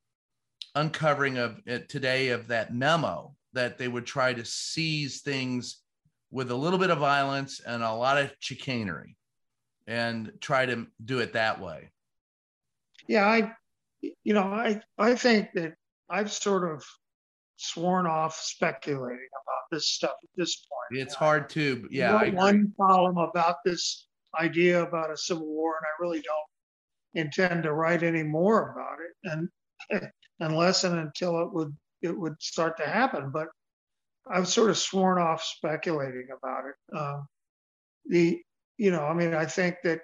[0.74, 5.82] uncovering of it today of that memo that they would try to seize things
[6.30, 9.16] with a little bit of violence and a lot of chicanery
[9.86, 11.90] and try to do it that way.
[13.06, 13.52] Yeah, I
[14.24, 15.74] you know, I I think that
[16.08, 16.84] I've sort of
[17.56, 21.00] sworn off speculating about this stuff at this point.
[21.00, 22.30] It's hard to, yeah.
[22.30, 27.72] one column about this idea about a civil war, and I really don't intend to
[27.72, 29.48] write any more about it,
[29.90, 33.30] and unless and until it would it would start to happen.
[33.30, 33.48] But
[34.30, 36.96] I've sort of sworn off speculating about it.
[36.96, 37.26] Um,
[38.06, 38.40] the
[38.78, 40.00] you know, I mean, I think that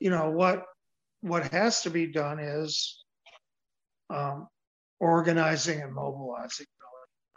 [0.00, 0.64] you know what
[1.20, 3.04] what has to be done is
[4.10, 4.48] um,
[5.00, 6.66] organizing and mobilizing.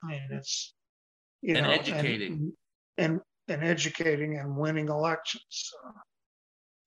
[0.03, 0.73] I mean, it's
[1.41, 2.53] you and know, educating
[2.97, 5.71] and, and, and educating and winning elections.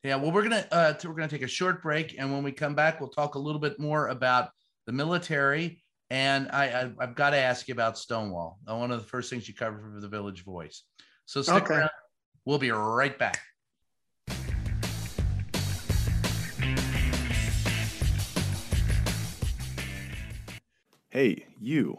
[0.02, 2.74] Yeah, well, we're gonna uh, we're gonna take a short break, and when we come
[2.74, 4.50] back, we'll talk a little bit more about
[4.86, 5.82] the military.
[6.11, 6.64] And I,
[6.98, 8.59] I have got to ask you about Stonewall.
[8.66, 10.84] Uh, one of the first things you covered for the Village Voice.
[11.26, 11.74] So stick okay.
[11.74, 11.90] around.
[12.46, 13.40] We'll be right back.
[21.11, 21.98] Hey, you.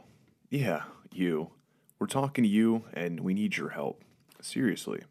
[0.50, 1.52] Yeah, you.
[2.00, 4.04] We're talking to you, and we need your help.
[4.42, 5.02] Seriously.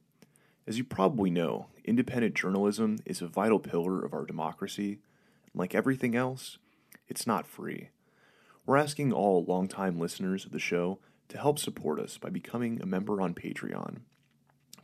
[0.66, 4.98] As you probably know, independent journalism is a vital pillar of our democracy.
[5.54, 6.58] Like everything else,
[7.08, 7.88] it's not free.
[8.66, 10.98] We're asking all longtime listeners of the show
[11.28, 14.00] to help support us by becoming a member on Patreon.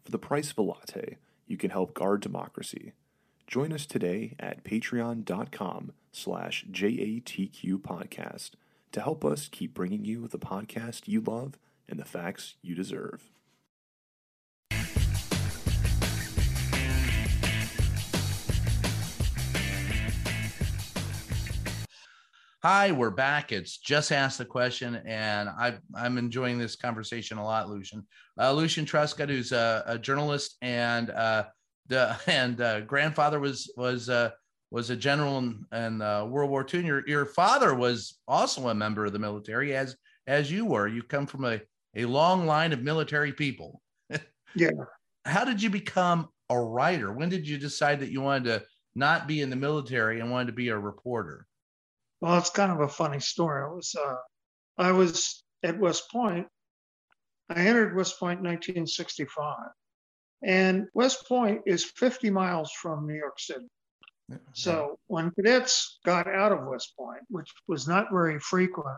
[0.05, 2.93] For the price of a latte, you can help guard democracy.
[3.47, 8.53] Join us today at patreon.com slash JATQ podcast
[8.93, 13.34] to help us keep bringing you the podcast you love and the facts you deserve.
[22.65, 23.53] Hi, we're back.
[23.53, 28.07] It's just ask the question, and I, I'm enjoying this conversation a lot, Lucian.
[28.41, 31.45] Uh, Lucian Truscott, who's a, a journalist and uh,
[31.89, 34.31] the and uh, grandfather was was uh,
[34.71, 36.81] was a general in, in uh, World War II.
[36.81, 39.95] And your your father was also a member of the military, as
[40.27, 40.89] as you were.
[40.89, 41.61] You come from a
[41.95, 43.83] a long line of military people.
[44.57, 44.71] yeah.
[45.27, 47.13] How did you become a writer?
[47.13, 48.63] When did you decide that you wanted to
[48.95, 51.47] not be in the military and wanted to be a reporter?
[52.25, 53.71] Well, it's kind of a funny story.
[53.71, 54.15] It was uh,
[54.79, 56.47] I was at West Point.
[57.51, 59.55] I entered West Point in 1965,
[60.43, 63.67] and West Point is 50 miles from New York City.
[64.55, 68.97] So when cadets got out of West Point, which was not very frequent,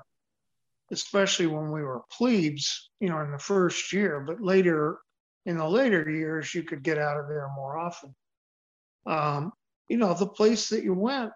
[0.93, 4.99] especially when we were plebes, you know, in the first year, but later
[5.47, 8.15] in the later years, you could get out of there more often.
[9.05, 9.51] Um,
[9.89, 11.33] you know, the place that you went,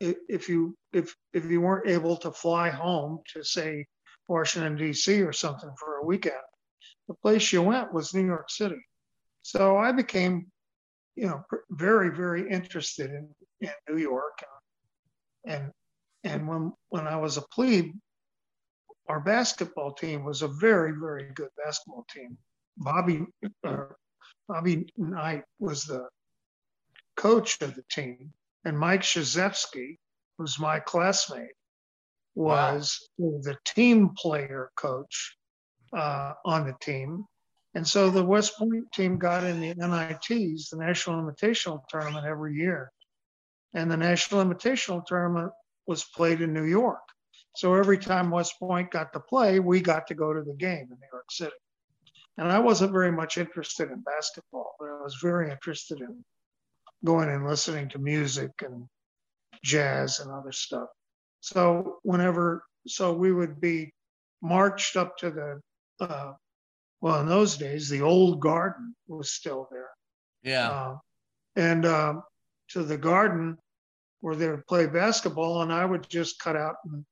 [0.00, 3.86] if you if if you weren't able to fly home to say
[4.28, 5.22] Washington D.C.
[5.22, 6.34] or something for a weekend,
[7.08, 8.80] the place you went was New York City.
[9.42, 10.46] So I became,
[11.16, 13.28] you know, very very interested in,
[13.60, 14.38] in New York,
[15.46, 15.70] and,
[16.24, 17.92] and when when I was a plebe,
[19.08, 22.36] our basketball team was a very very good basketball team.
[22.76, 23.24] Bobby
[23.64, 23.84] uh,
[24.48, 26.06] Bobby Knight was the
[27.16, 28.32] coach of the team,
[28.64, 29.96] and Mike Krzyzewski,
[30.36, 31.54] who's my classmate,
[32.34, 33.40] was wow.
[33.42, 35.36] the team player coach
[35.92, 37.24] uh, on the team.
[37.74, 42.54] And so the West Point team got in the NITs, the National Invitational Tournament, every
[42.54, 42.90] year.
[43.74, 45.52] And the National Invitational Tournament
[45.86, 47.00] was played in New York.
[47.56, 50.88] So every time West Point got to play, we got to go to the game
[50.90, 51.52] in New York City.
[52.36, 56.24] And I wasn't very much interested in basketball, but I was very interested in
[57.04, 58.84] going and listening to music and
[59.64, 60.88] jazz and other stuff.
[61.40, 63.92] So whenever, so we would be
[64.42, 65.60] marched up to the,
[66.04, 66.32] uh,
[67.00, 69.90] well, in those days, the old garden was still there.
[70.42, 70.70] Yeah.
[70.70, 70.96] Uh,
[71.56, 72.22] and um,
[72.70, 73.56] to the garden
[74.20, 77.04] where they would play basketball, and I would just cut out and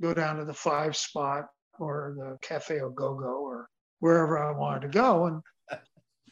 [0.00, 1.46] go down to the five spot
[1.78, 3.68] or the Cafe Au Go Go or
[4.00, 5.42] wherever I wanted to go, and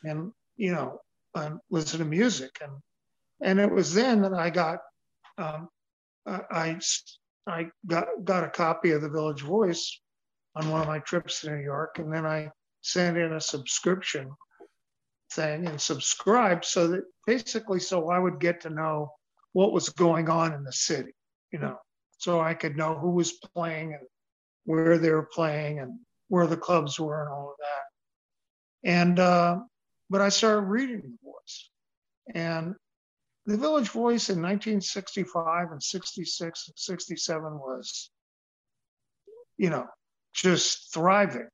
[0.04, 1.00] and you know
[1.34, 2.58] and listen to music.
[2.60, 2.72] And
[3.40, 4.78] and it was then that I got
[5.38, 5.68] um,
[6.26, 6.78] I
[7.46, 10.00] I got got a copy of the Village Voice
[10.54, 12.50] on one of my trips to New York, and then I
[12.82, 14.30] sent in a subscription
[15.32, 19.10] thing and subscribed so that basically so I would get to know
[19.52, 21.12] what was going on in the city,
[21.52, 21.78] you know,
[22.18, 24.02] so I could know who was playing and
[24.64, 28.90] where they were playing and where the clubs were and all of that.
[28.90, 29.60] And uh,
[30.10, 31.23] but I started reading the voice.
[32.32, 32.74] And
[33.46, 38.10] the Village Voice in 1965 and 66 and 67 was,
[39.58, 39.86] you know,
[40.34, 41.48] just thriving.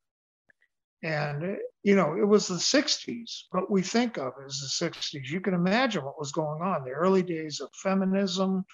[1.03, 5.31] And, you know, it was the 60s, what we think of as the 60s.
[5.31, 8.65] You can imagine what was going on, the early days of feminism,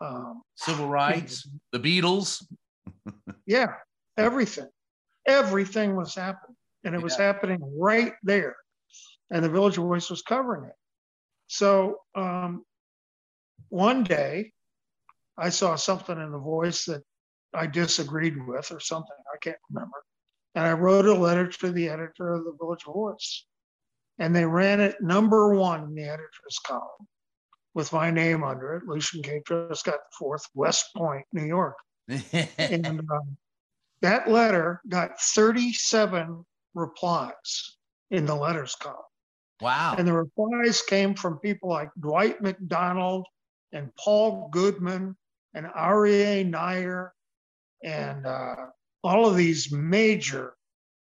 [0.00, 2.44] um, civil rights, the Beatles.
[3.46, 3.72] yeah,
[4.16, 4.68] everything.
[5.26, 6.56] Everything was happening.
[6.84, 8.56] And it was happening right there
[9.30, 10.74] and the Village Voice was covering it.
[11.48, 12.64] So um,
[13.70, 14.52] one day,
[15.36, 17.02] I saw something in the voice that
[17.54, 19.96] I disagreed with, or something I can't remember,
[20.54, 23.44] and I wrote a letter to the editor of the Village Voice,
[24.18, 27.08] and they ran it number one in the editor's column
[27.74, 29.40] with my name under it, Lucian K.
[29.46, 31.76] Truscott Fourth, West Point, New York.
[32.58, 33.36] and um,
[34.00, 36.44] that letter got 37
[36.74, 37.76] replies
[38.10, 38.96] in the letters column.
[39.60, 39.96] Wow.
[39.98, 43.26] And the replies came from people like Dwight Macdonald
[43.72, 45.16] and Paul Goodman
[45.54, 47.10] and Aryeh Neier
[47.82, 48.66] and uh,
[49.02, 50.54] all of these major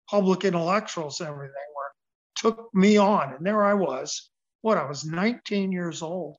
[0.09, 1.93] public intellectuals and everything were
[2.37, 3.35] took me on.
[3.35, 4.31] And there I was,
[4.63, 6.37] what, I was 19 years old.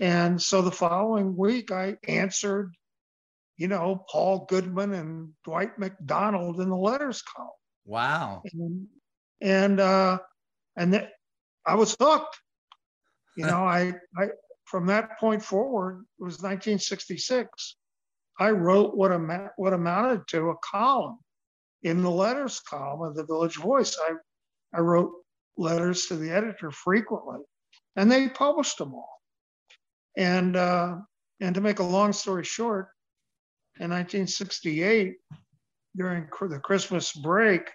[0.00, 2.74] And so the following week I answered,
[3.56, 7.50] you know, Paul Goodman and Dwight Macdonald in the letters column.
[7.84, 8.42] Wow.
[8.52, 8.86] And,
[9.40, 10.18] and uh,
[10.78, 11.10] and that
[11.66, 12.38] I was hooked.
[13.36, 14.28] You know, I, I
[14.64, 17.76] from that point forward, it was 1966.
[18.40, 21.18] I wrote what, am- what amounted to a column
[21.82, 23.96] in the letters column of the Village Voice.
[24.00, 24.14] I,
[24.76, 25.12] I wrote
[25.56, 27.40] letters to the editor frequently,
[27.96, 29.20] and they published them all.
[30.16, 30.96] And uh,
[31.40, 32.88] and to make a long story short,
[33.78, 35.14] in 1968,
[35.96, 37.70] during the Christmas break,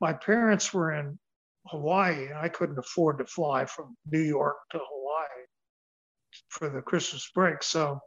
[0.00, 1.18] my parents were in
[1.66, 5.44] Hawaii, and I couldn't afford to fly from New York to Hawaii
[6.48, 7.62] for the Christmas break.
[7.62, 8.00] So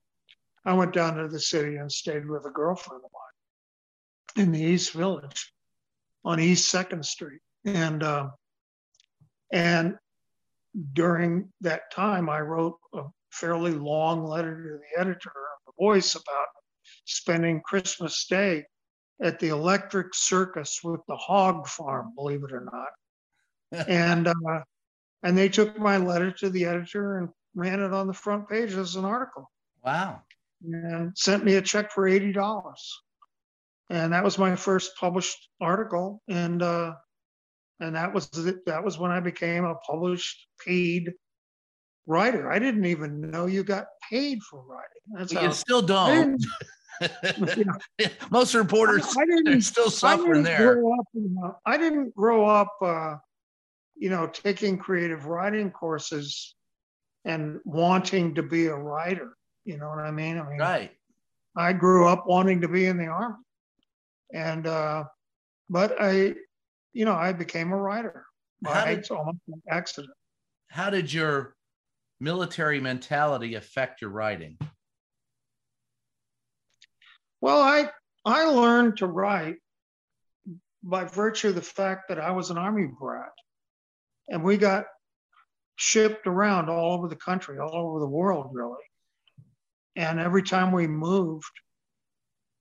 [0.65, 4.61] I went down to the city and stayed with a girlfriend of mine in the
[4.61, 5.53] East Village
[6.25, 8.29] on East Second Street, and uh,
[9.51, 9.97] and
[10.93, 16.15] during that time, I wrote a fairly long letter to the editor of the Voice
[16.15, 16.47] about
[17.05, 18.65] spending Christmas Day
[19.21, 22.89] at the Electric Circus with the hog farm, believe it or not.
[23.87, 24.61] And uh,
[25.23, 28.73] and they took my letter to the editor and ran it on the front page
[28.73, 29.49] as an article.
[29.83, 30.21] Wow.
[30.63, 33.01] And sent me a check for eighty dollars.
[33.89, 36.21] And that was my first published article.
[36.27, 36.93] And uh,
[37.79, 38.29] and that was
[38.65, 41.11] that was when I became a published paid
[42.05, 42.51] writer.
[42.51, 44.87] I didn't even know you got paid for writing.
[45.17, 46.43] That's you still don't.
[48.31, 50.81] Most reporters I, I didn't, still suffering there.
[50.85, 53.15] Up, I didn't grow up, uh,
[54.03, 56.55] you know, taking creative writing courses
[57.23, 59.37] and wanting to be a writer.
[59.63, 60.37] You know what I mean?
[60.37, 60.91] I mean, right.
[61.55, 63.37] I grew up wanting to be in the army,
[64.33, 65.05] and uh,
[65.69, 66.33] but I,
[66.91, 68.25] you know, I became a writer
[68.61, 70.13] by did, almost an accident.
[70.67, 71.55] How did your
[72.19, 74.57] military mentality affect your writing?
[77.39, 77.89] Well, I
[78.25, 79.59] I learned to write
[80.83, 83.31] by virtue of the fact that I was an army brat,
[84.29, 84.85] and we got
[85.75, 88.83] shipped around all over the country, all over the world, really.
[89.95, 91.51] And every time we moved,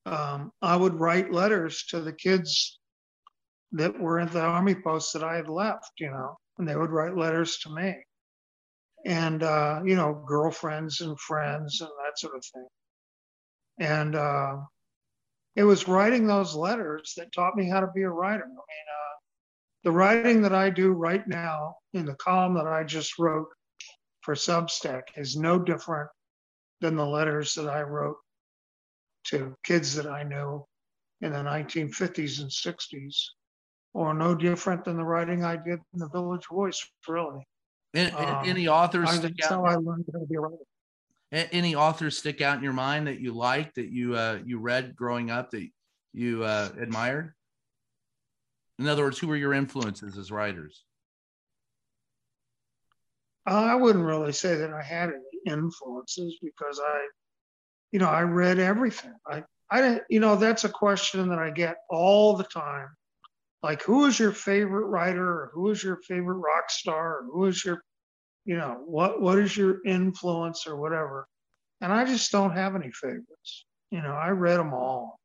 [0.06, 2.78] um, I would write letters to the kids
[3.72, 6.90] that were at the army posts that I had left, you know, and they would
[6.90, 7.94] write letters to me.
[9.06, 12.66] And, uh, you know, girlfriends and friends and that sort of thing.
[13.78, 14.56] And uh,
[15.56, 18.44] it was writing those letters that taught me how to be a writer.
[18.44, 19.16] I mean, uh,
[19.84, 23.48] the writing that I do right now in the column that I just wrote
[24.20, 26.08] for Substack is no different
[26.80, 28.16] than the letters that I wrote
[29.24, 30.64] to kids that I knew
[31.20, 33.16] in the 1950s and 60s,
[33.94, 37.46] or no different than the writing I did in the Village Voice, really.
[37.94, 39.20] Any, um, any authors?
[39.20, 40.56] That's how I learned how to be a writer.
[41.30, 44.94] Any authors stick out in your mind that you liked that you uh, you read
[44.94, 45.66] growing up that
[46.12, 47.32] you uh, admired?
[48.78, 50.84] In other words, who were your influences as writers?
[53.48, 57.08] Uh, I wouldn't really say that I had any influences because I,
[57.90, 59.14] you know, I read everything.
[59.26, 62.88] I, I, you know, that's a question that I get all the time.
[63.62, 67.44] Like, who is your favorite writer, or who is your favorite rock star, or who
[67.46, 67.82] is your
[68.44, 71.28] you know what what is your influence or whatever
[71.80, 75.20] and i just don't have any favorites you know i read them all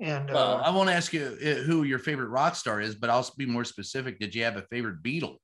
[0.00, 3.10] and well, uh, i won't ask you uh, who your favorite rock star is but
[3.10, 5.36] i'll be more specific did you have a favorite beatle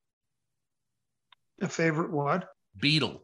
[1.61, 2.48] a favorite what
[2.78, 3.20] beatle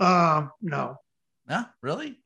[0.00, 0.96] um no
[1.48, 2.18] no really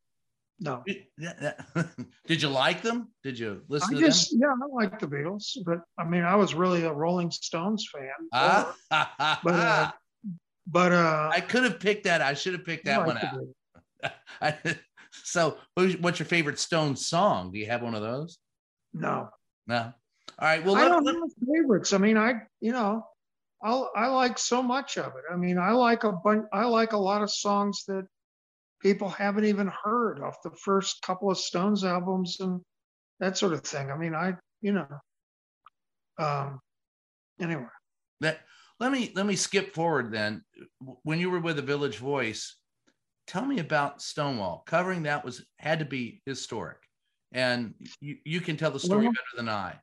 [0.61, 0.85] no.
[2.27, 3.09] Did you like them?
[3.23, 4.41] Did you listen I to just, them?
[4.43, 8.11] Yeah, I like the Beatles, but I mean, I was really a Rolling Stones fan.
[8.33, 8.77] Ah.
[9.43, 9.91] but uh,
[10.67, 12.21] but uh, I could have picked that.
[12.21, 14.15] I should have picked that one out.
[15.25, 17.53] so, what's your favorite Stone song?
[17.53, 18.39] Do you have one of those?
[18.93, 19.29] No.
[19.67, 19.93] No.
[20.39, 20.65] All right.
[20.65, 21.93] Well, I don't have favorites.
[21.93, 23.05] I mean, I you know,
[23.63, 25.25] I I like so much of it.
[25.33, 26.47] I mean, I like a bunch.
[26.53, 28.07] I like a lot of songs that
[28.81, 32.61] people haven't even heard off the first couple of Stones albums and
[33.19, 33.91] that sort of thing.
[33.91, 34.89] I mean, I, you know,
[36.19, 36.61] um,
[37.41, 37.67] anyway.
[38.21, 38.41] That
[38.79, 40.43] let me let me skip forward then.
[41.03, 42.57] When you were with the Village Voice,
[43.27, 44.63] tell me about Stonewall.
[44.67, 46.79] Covering that was had to be historic,
[47.33, 49.81] and you, you can tell the story well, better than I.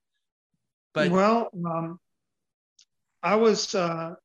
[0.94, 2.00] But well, um,
[3.22, 4.16] I was uh,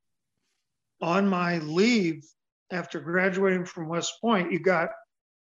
[1.01, 2.25] on my leave
[2.73, 4.89] after graduating from West Point, you got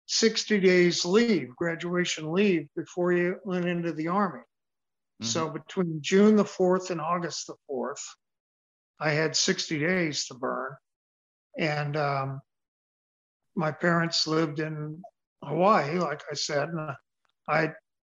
[0.06, 4.40] 60 days leave, graduation leave, before you went into the Army.
[4.40, 5.26] Mm-hmm.
[5.26, 8.02] So between June the 4th and August the 4th,
[9.00, 10.76] I had 60 days to burn.
[11.58, 12.42] And um,
[13.58, 15.02] my parents lived in
[15.44, 16.70] Hawaii, like I said.
[16.70, 16.92] And
[17.50, 17.72] I,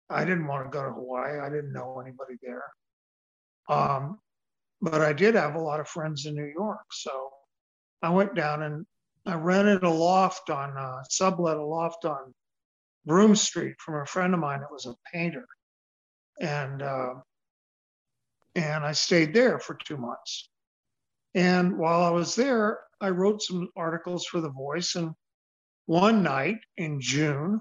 [0.09, 1.41] I didn't want to go to Hawaii.
[1.41, 2.65] I didn't know anybody there.
[3.69, 4.19] Um,
[4.81, 6.87] but I did have a lot of friends in New York.
[6.93, 7.31] So
[8.03, 8.87] I went down and
[9.27, 12.35] I rented a loft on, uh, sublet a loft on
[13.05, 15.47] Broome Street from a friend of mine that was a painter.
[16.41, 17.15] and uh,
[18.55, 20.51] and I stayed there for two months.
[21.35, 24.95] And while I was there, I wrote some articles for The Voice.
[24.95, 25.13] And
[25.87, 27.61] one night in June,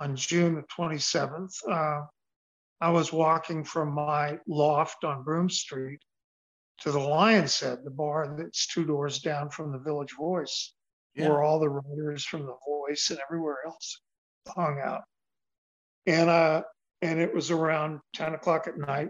[0.00, 2.06] on June the 27th, uh,
[2.80, 6.00] I was walking from my loft on Broome Street
[6.80, 10.74] to the Lion's Head, the bar that's two doors down from the Village Voice,
[11.14, 11.28] yeah.
[11.28, 14.00] where all the writers from the Voice and everywhere else
[14.48, 15.02] hung out.
[16.06, 16.62] And uh,
[17.02, 19.08] and it was around 10 o'clock at night,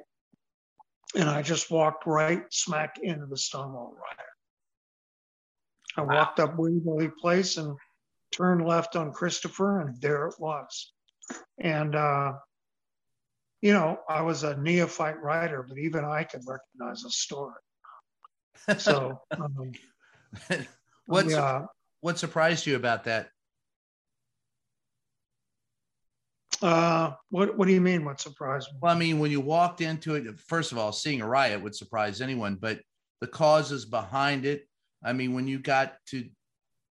[1.14, 4.35] and I just walked right smack into the Stonewall riot.
[5.96, 6.14] I wow.
[6.14, 7.76] walked up Waverly Place and
[8.32, 10.92] turned left on Christopher, and there it was.
[11.58, 12.34] And uh,
[13.62, 17.54] you know, I was a neophyte writer, but even I could recognize a story.
[18.78, 19.72] So, um,
[21.06, 21.66] what's yeah.
[22.00, 23.30] what surprised you about that?
[26.62, 28.04] Uh, what What do you mean?
[28.04, 28.78] What surprised me?
[28.80, 31.74] Well, I mean, when you walked into it, first of all, seeing a riot would
[31.74, 32.80] surprise anyone, but
[33.20, 34.68] the causes behind it.
[35.06, 36.28] I mean, when you got to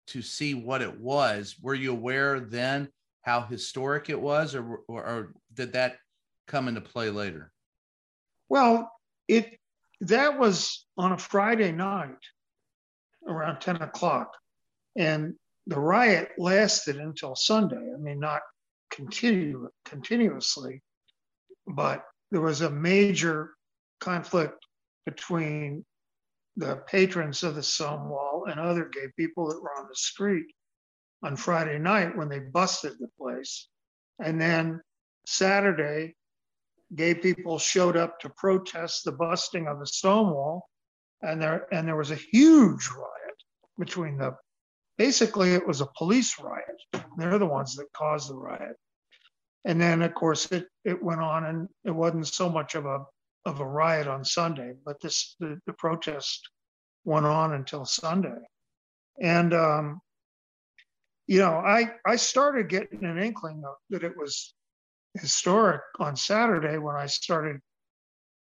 [0.09, 2.89] to see what it was, were you aware then
[3.23, 5.97] how historic it was, or or, or did that
[6.49, 7.53] come into play later?
[8.49, 8.91] Well,
[9.29, 9.59] it
[10.01, 12.17] that was on a Friday night
[13.29, 14.33] around 10 o'clock.
[14.97, 15.35] And
[15.67, 17.77] the riot lasted until Sunday.
[17.77, 18.43] I mean, not
[18.91, 20.83] continue continuously,
[21.67, 23.55] but there was a major
[24.01, 24.67] conflict
[25.07, 25.85] between
[26.57, 30.47] the patrons of the Stonewall and other gay people that were on the street
[31.23, 33.69] on Friday night when they busted the place.
[34.23, 34.81] And then
[35.27, 36.17] Saturday,
[36.95, 40.69] gay people showed up to protest the busting of the Stonewall,
[41.23, 43.37] and there and there was a huge riot
[43.79, 44.35] between the.
[44.99, 47.07] Basically, it was a police riot.
[47.17, 48.77] They're the ones that caused the riot,
[49.65, 53.05] and then of course it it went on, and it wasn't so much of a
[53.45, 56.49] of a riot on Sunday, but this the, the protest
[57.05, 58.41] went on until Sunday,
[59.21, 60.01] and um,
[61.27, 64.55] you know I I started getting an inkling of, that it was
[65.19, 67.61] historic on Saturday when I started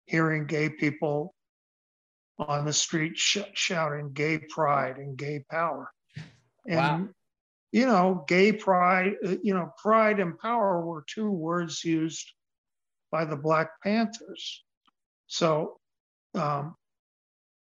[0.06, 1.34] hearing gay people
[2.38, 5.92] on the street sh- shouting gay pride and gay power.
[6.68, 7.08] And, wow.
[7.72, 12.32] you know, gay pride, uh, you know, pride and power were two words used
[13.12, 14.64] by the Black Panthers.
[15.30, 15.78] So
[16.34, 16.76] um,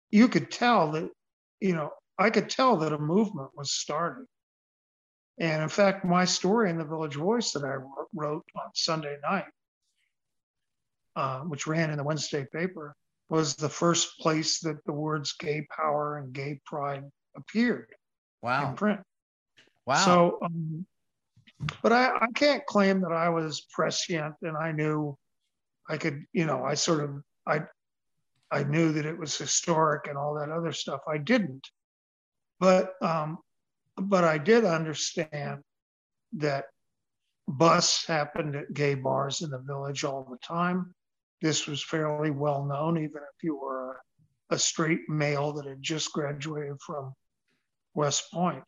[0.10, 1.10] you could tell that,
[1.60, 4.26] you know, I could tell that a movement was starting.
[5.40, 7.76] And in fact, my story in the Village Voice that I
[8.16, 9.52] wrote on Sunday night,
[11.16, 12.96] uh, which ran in the Wednesday paper,
[13.30, 17.04] was the first place that the words gay power and gay pride
[17.36, 17.90] appeared
[18.42, 18.70] wow.
[18.70, 19.02] in print.
[19.86, 20.06] Wow.
[20.06, 20.86] So, um,
[21.84, 25.18] but I, I can't claim that I was prescient and I knew
[25.90, 27.62] I could, you know, I sort of, I,
[28.52, 31.02] I knew that it was historic and all that other stuff.
[31.08, 31.68] I didn't.
[32.60, 33.38] But um,
[33.96, 35.62] but I did understand
[36.34, 36.66] that
[37.48, 40.94] busts happened at gay bars in the village all the time.
[41.42, 44.00] This was fairly well known, even if you were
[44.50, 47.14] a straight male that had just graduated from
[47.94, 48.64] West Point.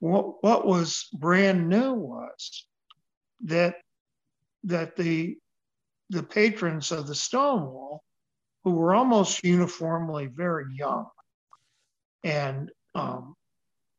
[0.00, 2.66] What, what was brand new was
[3.44, 3.76] that
[4.64, 5.36] that the
[6.12, 8.04] the patrons of the Stonewall,
[8.64, 11.06] who were almost uniformly very young,
[12.22, 13.34] and um,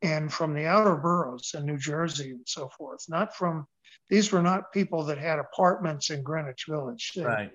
[0.02, 3.04] and from the outer boroughs in New Jersey and so forth.
[3.10, 3.66] Not from
[4.10, 7.14] these were not people that had apartments in Greenwich Village.
[7.16, 7.52] They, right.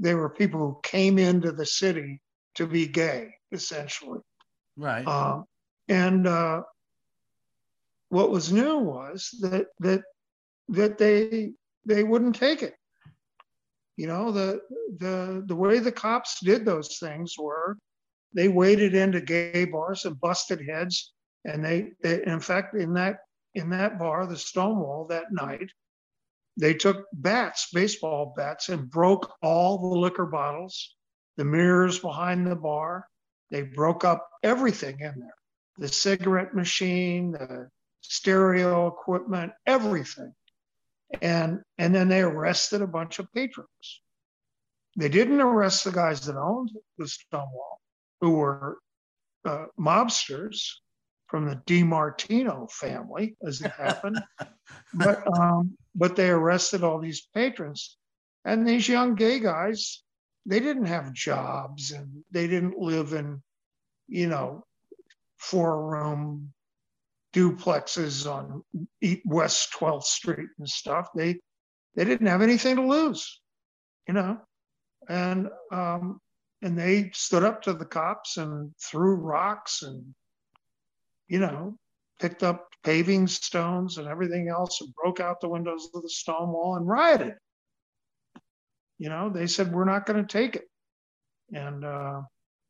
[0.00, 2.22] They were people who came into the city
[2.54, 4.20] to be gay, essentially.
[4.76, 5.06] Right.
[5.06, 5.42] Uh,
[5.88, 6.62] and uh,
[8.08, 10.02] what was new was that that
[10.68, 11.52] that they
[11.84, 12.74] they wouldn't take it.
[14.00, 14.60] You know, the
[14.96, 17.76] the the way the cops did those things were
[18.34, 21.12] they waded into gay bars and busted heads
[21.44, 23.18] and they, they, in fact, in that
[23.54, 25.70] in that bar, the Stonewall, that night,
[26.56, 30.96] they took bats, baseball bats, and broke all the liquor bottles,
[31.36, 33.06] the mirrors behind the bar.
[33.50, 35.34] They broke up everything in there
[35.76, 37.68] the cigarette machine, the
[38.00, 40.32] stereo equipment, everything.
[41.20, 44.02] And, and then they arrested a bunch of patrons.
[44.96, 47.80] They didn't arrest the guys that owned the Stonewall,
[48.20, 48.78] who were
[49.44, 50.60] uh, mobsters
[51.28, 54.22] from the DiMartino family, as it happened.
[54.94, 57.96] but um, but they arrested all these patrons,
[58.44, 60.02] and these young gay guys,
[60.46, 63.42] they didn't have jobs and they didn't live in,
[64.08, 64.64] you know,
[65.38, 66.52] four room
[67.32, 68.62] duplexes on
[69.24, 71.08] West 12th Street and stuff.
[71.14, 71.40] They
[71.96, 73.40] they didn't have anything to lose.
[74.06, 74.40] you know,
[75.08, 76.20] and um,
[76.62, 80.14] and they stood up to the cops and threw rocks and,
[81.28, 81.76] you know,
[82.20, 86.76] picked up paving stones and everything else and broke out the windows of the Stonewall
[86.76, 87.34] and rioted.
[88.98, 90.64] You know, they said we're not going to take it,
[91.52, 92.20] and uh,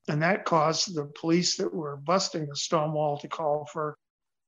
[0.08, 3.96] and that caused the police that were busting the Stonewall to call for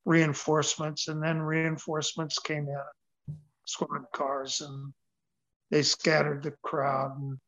[0.05, 3.35] reinforcements, and then reinforcements came in,
[3.67, 4.93] squad cars, and
[5.71, 7.39] they scattered the crowd, and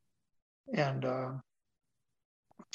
[0.73, 1.31] and uh,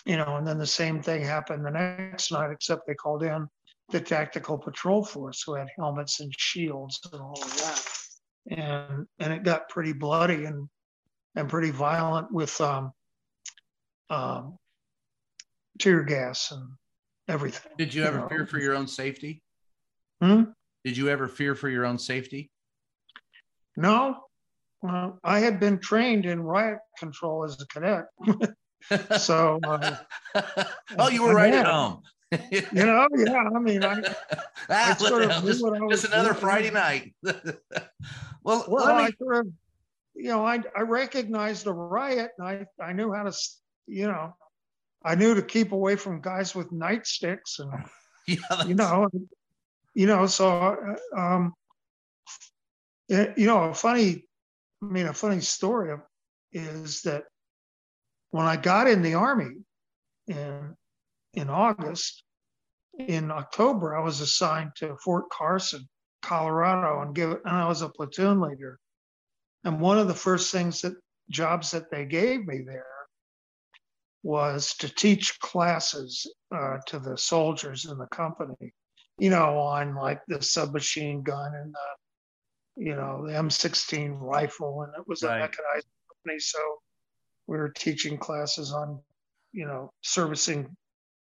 [0.05, 3.47] you know, and then the same thing happened the next night, except they called in
[3.89, 7.87] the tactical patrol force who had helmets and shields and all of that,
[8.51, 10.69] and and it got pretty bloody and
[11.35, 12.91] and pretty violent with um,
[14.09, 14.57] um,
[15.79, 16.69] tear gas and
[17.27, 17.71] everything.
[17.77, 18.29] Did you ever you know?
[18.29, 19.41] fear for your own safety?
[20.21, 20.43] Hmm?
[20.83, 22.49] Did you ever fear for your own safety?
[23.75, 24.17] No.
[24.81, 28.05] Well, I had been trained in riot control as a cadet.
[29.19, 29.95] so, uh,
[30.97, 32.01] oh, you were right at home.
[32.51, 33.49] you know, yeah.
[33.55, 34.01] I mean, I,
[34.69, 36.41] ah, I sort of just, just another doing.
[36.41, 37.13] Friday night.
[38.43, 39.03] well, well, me...
[39.03, 39.51] I sort of,
[40.15, 43.35] you know, I I recognized a riot, and I I knew how to,
[43.87, 44.35] you know,
[45.03, 47.71] I knew to keep away from guys with nightsticks, and
[48.27, 49.07] yeah, you know,
[49.99, 50.49] you know, so
[51.13, 51.53] uh, um,
[53.09, 54.23] you know, a funny,
[54.81, 55.93] I mean, a funny story
[56.53, 57.25] is that
[58.31, 59.57] when I got in the army
[60.27, 60.73] in
[61.33, 62.23] in August,
[62.97, 65.85] in October, I was assigned to Fort Carson,
[66.21, 68.79] Colorado, and give and I was a platoon leader.
[69.65, 70.93] And one of the first things that
[71.29, 72.85] jobs that they gave me there
[74.23, 76.25] was to teach classes
[76.55, 78.71] uh, to the soldiers in the company
[79.19, 84.93] you know, on like the submachine gun and the, you know, the M16 rifle, and
[84.97, 85.37] it was right.
[85.37, 86.39] a mechanized company.
[86.39, 86.59] So
[87.47, 88.99] we were teaching classes on,
[89.51, 90.75] you know, servicing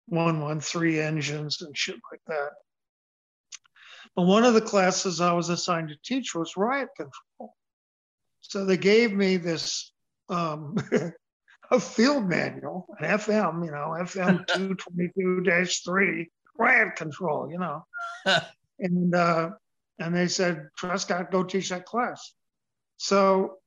[0.06, 2.50] 113 engines and shit like that.
[4.14, 7.54] But one of the classes I was assigned to teach was riot control.
[8.40, 9.92] So they gave me this
[10.28, 10.76] um,
[11.70, 17.84] a field manual, an FM, you know, FM 222 3 riot control, you know.
[18.78, 19.50] and uh,
[19.98, 22.32] and they said, Truscott, go teach that class.
[22.96, 23.58] So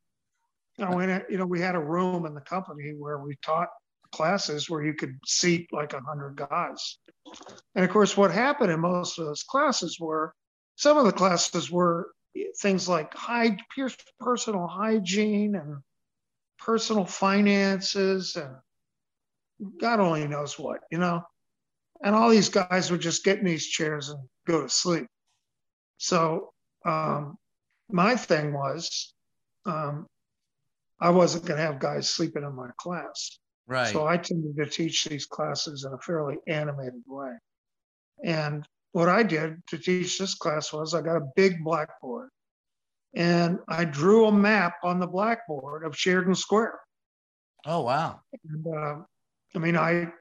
[0.82, 3.70] know, in you know, we had a room in the company where we taught
[4.12, 6.98] classes where you could seat like a hundred guys.
[7.76, 10.34] And of course, what happened in most of those classes were
[10.76, 12.10] some of the classes were
[12.60, 13.58] things like high
[14.20, 15.78] personal hygiene and
[16.58, 18.56] personal finances and
[19.80, 21.22] God only knows what, you know.
[22.04, 25.08] And all these guys would just get in these chairs and go to sleep.
[25.98, 26.52] So
[26.86, 27.38] um,
[27.90, 29.14] my thing was,
[29.66, 30.08] um,
[31.00, 33.38] I wasn't going to have guys sleeping in my class.
[33.68, 33.88] Right.
[33.88, 37.34] So I tended to teach these classes in a fairly animated way.
[38.24, 42.30] And what I did to teach this class was I got a big blackboard
[43.16, 46.80] and I drew a map on the blackboard of Sheridan Square.
[47.66, 48.20] Oh, wow.
[48.50, 48.96] And, uh,
[49.56, 50.12] I mean, I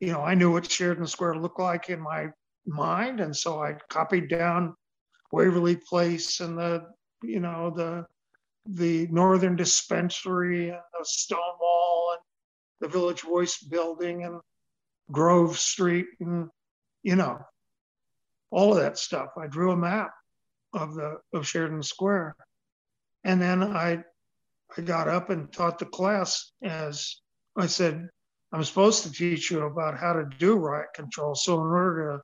[0.00, 2.28] you know, I knew what Sheridan Square looked like in my
[2.66, 4.74] mind, and so I copied down
[5.32, 6.84] Waverly Place and the,
[7.22, 8.06] you know, the
[8.70, 12.20] the Northern Dispensary and the Stonewall and
[12.80, 14.40] the Village Voice Building and
[15.10, 16.50] Grove Street and
[17.02, 17.38] you know,
[18.50, 19.30] all of that stuff.
[19.38, 20.12] I drew a map
[20.72, 22.36] of the of Sheridan Square,
[23.24, 24.04] and then I
[24.76, 27.20] I got up and taught the class as
[27.56, 28.08] I said,
[28.52, 31.34] I'm supposed to teach you about how to do riot control.
[31.34, 32.22] So in order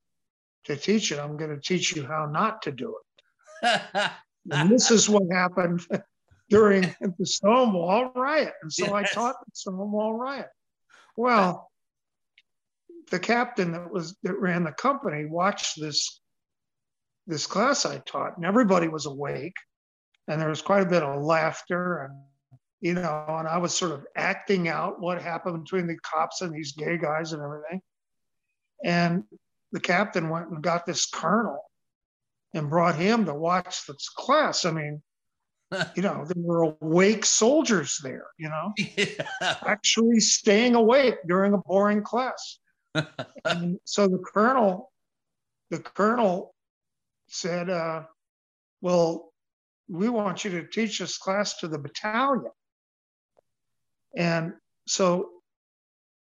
[0.67, 2.97] to, to teach it, I'm going to teach you how not to do
[3.63, 3.83] it.
[4.51, 5.83] and this is what happened
[6.49, 8.55] during the Stonewall riot.
[8.63, 8.93] And so yes.
[8.95, 10.49] I taught the Stonewall riot.
[11.17, 11.71] Well,
[13.11, 16.21] the captain that was that ran the company watched this
[17.27, 19.57] this class I taught, and everybody was awake,
[20.29, 22.21] and there was quite a bit of laughter and
[22.85, 26.55] you know, and I was sort of acting out what happened between the cops and
[26.55, 27.81] these gay guys and everything.
[28.85, 29.25] And
[29.73, 31.63] the captain went and got this colonel
[32.53, 34.67] and brought him to watch this class.
[34.67, 35.03] I mean,
[35.97, 39.57] you know, there were awake soldiers there, you know, yeah.
[39.67, 42.59] actually staying awake during a boring class.
[43.47, 44.93] and so the colonel,
[45.71, 46.55] the colonel
[47.29, 48.03] said, uh,
[48.83, 49.33] well,
[49.89, 52.53] we want you to teach this class to the battalion.
[54.17, 54.55] And
[54.87, 55.31] so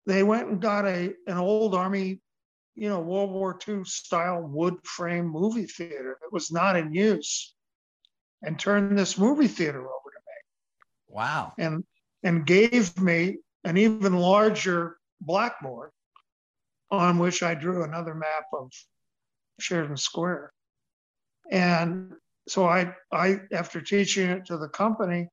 [0.05, 2.19] they went and got a an old army,
[2.75, 7.53] you know, World War II style wood frame movie theater that was not in use
[8.41, 11.15] and turned this movie theater over to me.
[11.15, 11.53] Wow.
[11.57, 11.83] And
[12.23, 15.91] and gave me an even larger blackboard
[16.91, 18.71] on which I drew another map of
[19.59, 20.51] Sheridan Square.
[21.51, 22.13] And
[22.47, 25.29] so I, I, after teaching it to the company,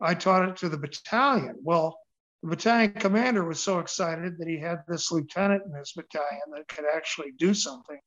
[0.00, 1.56] I taught it to the battalion.
[1.62, 1.98] Well,
[2.42, 6.68] the battalion commander was so excited that he had this lieutenant in his battalion that
[6.68, 8.00] could actually do something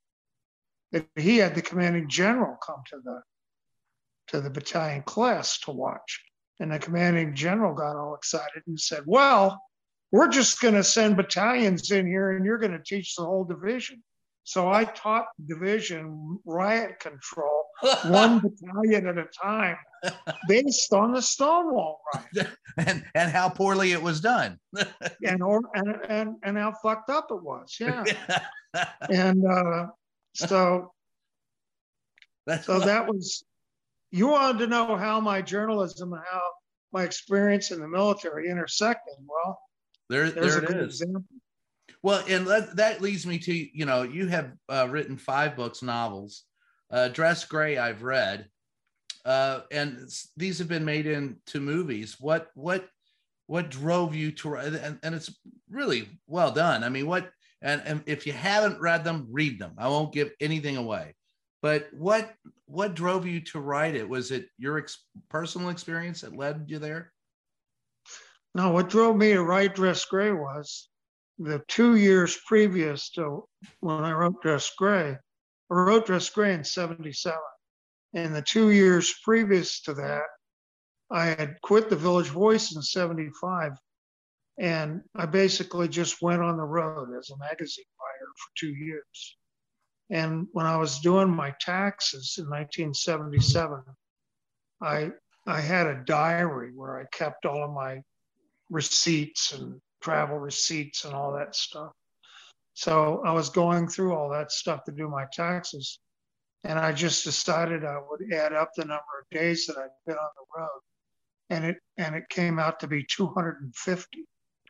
[0.91, 3.21] that he had the commanding general come to the
[4.27, 6.21] to the battalion class to watch.
[6.59, 9.61] And the commanding general got all excited and said, Well,
[10.11, 13.43] we're just going to send battalions in here and you're going to teach the whole
[13.43, 14.03] division.
[14.47, 17.65] So I taught division riot control
[18.05, 19.75] one battalion at a time
[20.47, 22.47] based on the Stonewall riot.
[22.77, 24.57] and, and how poorly it was done.
[25.21, 27.75] and, or, and, and, and how fucked up it was.
[27.77, 28.05] Yeah.
[29.09, 29.87] and uh,
[30.33, 30.93] so,
[32.45, 33.43] That's so that was,
[34.11, 36.41] you wanted to know how my journalism and how
[36.93, 39.15] my experience in the military intersected.
[39.27, 39.59] Well,
[40.09, 41.01] there, there's there a good is.
[41.01, 41.25] example.
[42.07, 45.83] Well, and that, that leads me to you know you have uh, written five books,
[45.83, 46.43] novels.
[46.89, 48.47] Uh, Dress Gray, I've read,
[49.25, 52.15] uh, and these have been made into movies.
[52.17, 52.87] What what
[53.47, 54.67] what drove you to write?
[54.67, 55.37] And, and it's
[55.69, 56.85] really well done.
[56.85, 57.29] I mean, what
[57.61, 59.73] and, and if you haven't read them, read them.
[59.77, 61.13] I won't give anything away.
[61.61, 62.33] But what
[62.67, 64.07] what drove you to write it?
[64.07, 67.11] Was it your ex- personal experience that led you there?
[68.55, 70.87] No, what drove me to write Dress Gray was
[71.39, 73.47] the two years previous to
[73.79, 75.17] when I wrote Dress Gray.
[75.69, 77.39] I wrote Dress Gray in 77.
[78.13, 80.23] And the two years previous to that,
[81.11, 83.73] I had quit the Village Voice in 75.
[84.59, 89.37] And I basically just went on the road as a magazine writer for two years.
[90.09, 93.83] And when I was doing my taxes in 1977,
[94.81, 95.11] I
[95.45, 98.01] I had a diary where I kept all of my
[98.69, 101.91] receipts and travel receipts and all that stuff.
[102.73, 105.99] So I was going through all that stuff to do my taxes.
[106.63, 110.17] And I just decided I would add up the number of days that I'd been
[110.17, 110.81] on the road.
[111.49, 114.25] And it and it came out to be 250.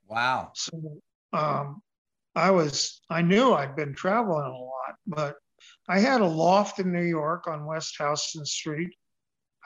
[0.07, 0.51] Wow.
[0.55, 1.01] So
[1.33, 1.81] um,
[2.35, 5.35] I was, I knew I'd been traveling a lot, but
[5.89, 8.93] I had a loft in New York on West Houston Street.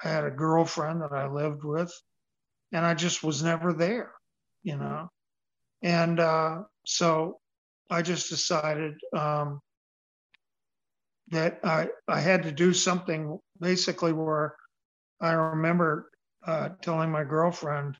[0.03, 1.93] I had a girlfriend that I lived with,
[2.71, 4.13] and I just was never there,
[4.63, 5.09] you know.
[5.81, 7.39] And uh, so
[7.89, 9.61] I just decided um,
[11.29, 14.55] that I, I had to do something basically where
[15.19, 16.09] I remember
[16.45, 17.97] uh, telling my girlfriend,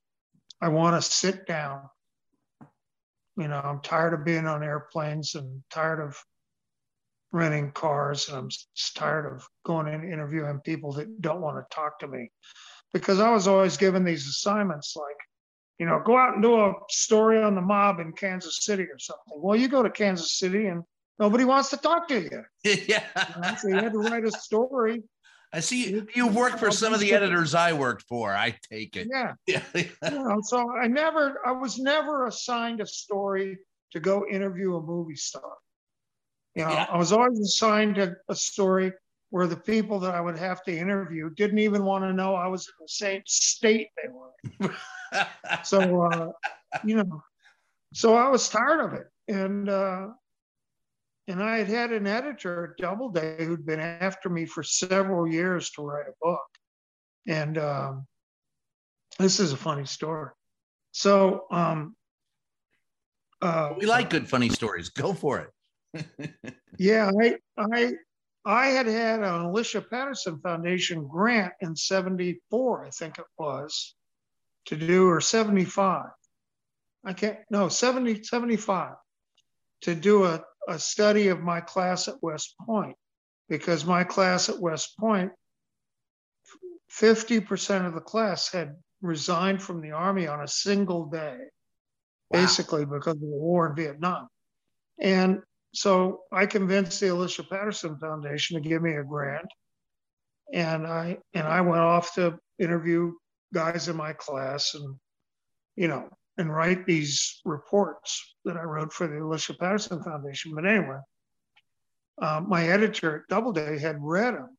[0.62, 1.90] I want to sit down
[3.38, 6.22] you know, I'm tired of being on airplanes and tired of
[7.32, 8.50] renting cars and I'm
[8.96, 12.30] tired of going and interviewing people that don't want to talk to me.
[12.94, 15.16] Because I was always given these assignments like,
[15.80, 19.00] you know, go out and do a story on the mob in Kansas City or
[19.00, 19.34] something.
[19.36, 20.84] Well, you go to Kansas City and
[21.20, 22.44] nobody wants to talk to you.
[22.88, 23.04] yeah.
[23.36, 23.56] you know?
[23.58, 25.04] So you had to write a story.
[25.54, 28.34] I see you've worked for some of the editors I worked for.
[28.34, 29.08] I take it.
[29.12, 29.34] Yeah.
[29.48, 29.64] Yeah.
[29.76, 33.58] you know, so I never, I was never assigned a story
[33.92, 35.58] to go interview a movie star.
[36.56, 36.88] You know, Yeah.
[36.90, 38.94] I was always assigned a, a story
[39.32, 42.48] where the people that I would have to interview didn't even want to know I
[42.48, 44.70] was in the same state they were.
[45.64, 46.32] So, uh,
[46.84, 47.22] you know,
[47.94, 49.08] so I was tired of it.
[49.28, 50.08] And, uh,
[51.28, 55.70] and I had had an editor at Doubleday who'd been after me for several years
[55.72, 56.42] to write a book.
[57.28, 58.08] And um,
[59.20, 60.32] this is a funny story.
[60.92, 61.96] So, um,
[63.42, 64.90] uh, we like good funny stories.
[64.90, 65.52] Go for
[65.94, 66.06] it.
[66.78, 67.94] yeah, I, I,
[68.46, 73.96] I had had an Alicia Patterson Foundation grant in 74, I think it was,
[74.66, 76.06] to do, or 75.
[77.04, 78.94] I can't, no, 70, 75,
[79.82, 82.96] to do a, a study of my class at West Point,
[83.50, 85.32] because my class at West Point,
[86.92, 91.38] 50% of the class had resigned from the Army on a single day,
[92.30, 94.28] basically because of the war in Vietnam.
[95.00, 95.42] And
[95.74, 99.48] so I convinced the Alicia Patterson Foundation to give me a grant.
[100.54, 103.14] And I and I went off to interview
[103.54, 104.96] guys in my class and
[105.76, 110.54] you know and write these reports that I wrote for the Alicia Patterson Foundation.
[110.56, 111.00] But anyway,
[112.22, 114.58] uh, my editor at Doubleday had read them.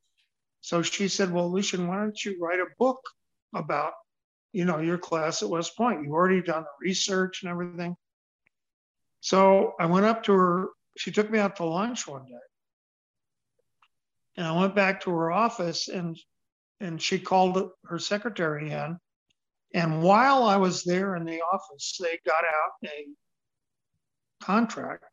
[0.60, 3.00] So she said, Well, Lucian, why don't you write a book
[3.54, 3.92] about,
[4.52, 6.02] you know, your class at West Point?
[6.02, 7.96] You've already done the research and everything.
[9.20, 10.68] So I went up to her.
[10.96, 12.34] She took me out to lunch one day.
[14.36, 16.16] And I went back to her office and
[16.82, 18.98] and she called her secretary in
[19.72, 23.06] And while I was there in the office, they got out a
[24.44, 25.04] contract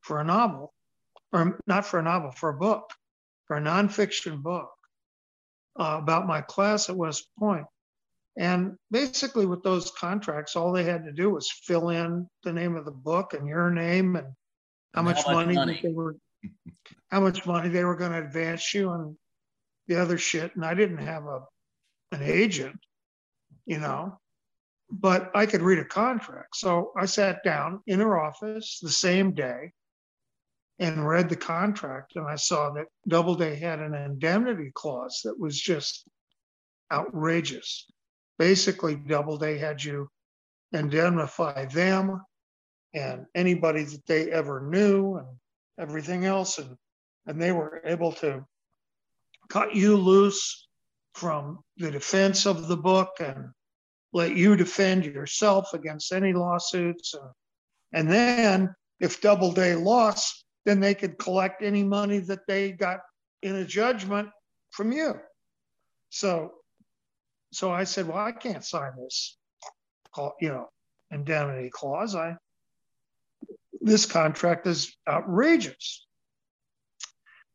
[0.00, 0.72] for a novel,
[1.32, 2.90] or not for a novel, for a book,
[3.46, 4.70] for a nonfiction book
[5.78, 7.66] uh, about my class at West Point.
[8.36, 12.76] And basically, with those contracts, all they had to do was fill in the name
[12.76, 14.26] of the book and your name and
[14.92, 15.80] how, And much, how much money, money.
[15.82, 16.16] they were,
[17.10, 19.16] how much money they were going to advance you and
[19.88, 20.54] the other shit.
[20.56, 21.40] And I didn't have a
[22.12, 22.78] an agent,
[23.66, 24.18] you know,
[24.90, 26.56] but I could read a contract.
[26.56, 29.72] So I sat down in her office the same day
[30.78, 35.58] and read the contract, and I saw that Doubleday had an indemnity clause that was
[35.58, 36.04] just
[36.92, 37.86] outrageous.
[38.38, 40.08] Basically, Doubleday had you
[40.72, 42.20] indemnify them
[42.92, 45.28] and anybody that they ever knew and
[45.78, 46.76] everything else, and
[47.26, 48.44] and they were able to
[49.48, 50.66] cut you loose
[51.14, 53.50] from the defense of the book and
[54.12, 57.14] let you defend yourself against any lawsuits
[57.94, 63.00] and then if Doubleday lost, then they could collect any money that they got
[63.42, 64.28] in a judgment
[64.70, 65.14] from you.
[66.10, 66.52] So
[67.52, 69.38] so I said, well, I can't sign this,
[70.40, 70.68] you know,
[71.12, 72.16] indemnity clause.
[72.16, 72.36] I
[73.80, 76.03] this contract is outrageous.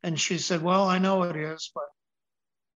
[0.03, 1.83] And she said, well, I know it is, but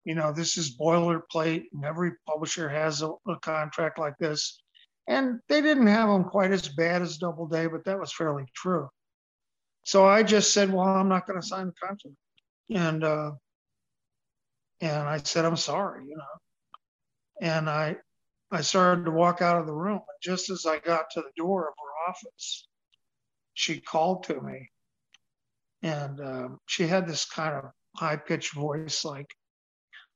[0.03, 4.61] you know, this is boilerplate, and every publisher has a, a contract like this.
[5.07, 8.89] And they didn't have them quite as bad as Doubleday, but that was fairly true.
[9.85, 12.17] So I just said, well, I'm not going to sign the contract.
[12.69, 13.31] And uh,
[14.81, 16.23] and I said, I'm sorry, you know.
[17.41, 17.97] And I
[18.51, 19.95] I started to walk out of the room.
[19.95, 22.67] And just as I got to the door of her office,
[23.53, 24.69] she called to me.
[25.83, 27.65] And um, she had this kind of
[27.95, 29.27] high pitched voice like,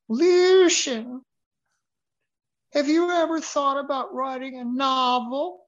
[0.08, 1.22] Lucian,
[2.74, 5.68] have you ever thought about writing a novel?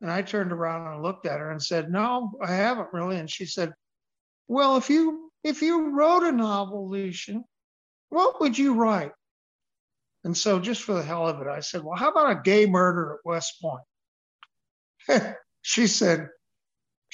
[0.00, 3.18] And I turned around and looked at her and said, No, I haven't really.
[3.18, 3.72] And she said,
[4.48, 7.44] Well, if you if you wrote a novel, Lucian,
[8.08, 9.12] what would you write?
[10.24, 12.66] And so just for the hell of it, I said, Well, how about a gay
[12.66, 15.36] murder at West Point?
[15.62, 16.28] she said,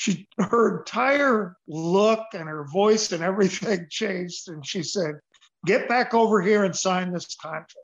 [0.01, 4.49] she her entire look and her voice and everything changed.
[4.49, 5.17] And she said,
[5.67, 7.75] Get back over here and sign this contract.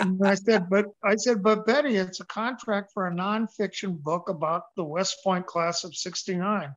[0.00, 4.28] And I said, but I said, but Betty, it's a contract for a nonfiction book
[4.28, 6.72] about the West Point class of 69.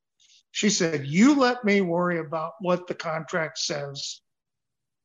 [0.52, 4.22] She said, You let me worry about what the contract says.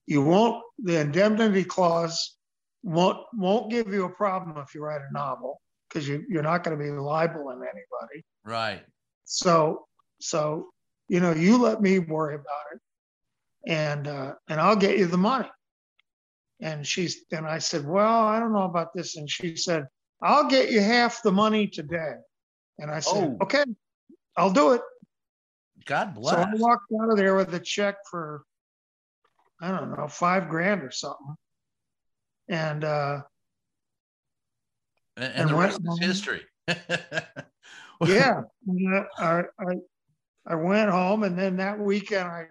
[0.06, 2.36] You won't, the indemnity clause
[2.82, 5.60] won't won't give you a problem if you write a novel
[5.96, 8.24] because you, you're not going to be libeling anybody.
[8.44, 8.82] right.
[9.24, 9.86] So,
[10.20, 10.68] so,
[11.08, 12.80] you know, you let me worry about it
[13.66, 15.48] and uh, and I'll get you the money.
[16.60, 19.16] And she's and I said, Well, I don't know about this.
[19.16, 19.86] And she said,
[20.22, 22.14] I'll get you half the money today.
[22.78, 23.44] And I said, Oh.
[23.44, 23.64] Okay,
[24.36, 24.82] I'll do it.
[25.86, 26.34] God bless.
[26.34, 28.44] So I walked out of there with a check for
[29.60, 31.34] I don't know, five grand or something.
[32.48, 33.22] And uh
[35.16, 36.42] and, and the rest is history.
[36.68, 39.74] yeah, yeah, I, I
[40.46, 42.46] I went home and then that weekend I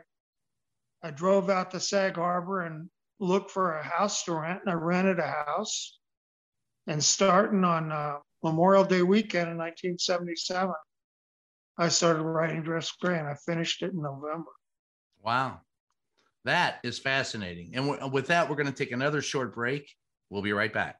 [1.03, 2.89] I drove out to Sag Harbor and
[3.20, 5.99] looked for a house to rent and I rented a house.
[6.88, 10.74] And starting on uh, Memorial Day weekend in 1977,
[11.78, 14.51] I started writing Dress Gray and I finished it in November.
[15.24, 15.61] Wow.
[16.43, 17.76] That is fascinating.
[17.76, 19.89] And w- with that, we're going to take another short break.
[20.30, 20.99] We'll be right back.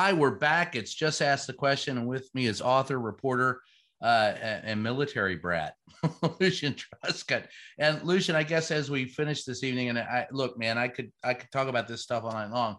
[0.00, 0.76] Hi, we're back.
[0.76, 3.62] It's just ask the question, and with me is author, reporter,
[4.00, 4.32] uh,
[4.62, 5.74] and, military brat,
[6.38, 7.48] Lucian Truscott.
[7.80, 11.10] And Lucian, I guess as we finish this evening, and I look, man, I could
[11.24, 12.76] I could talk about this stuff all night long.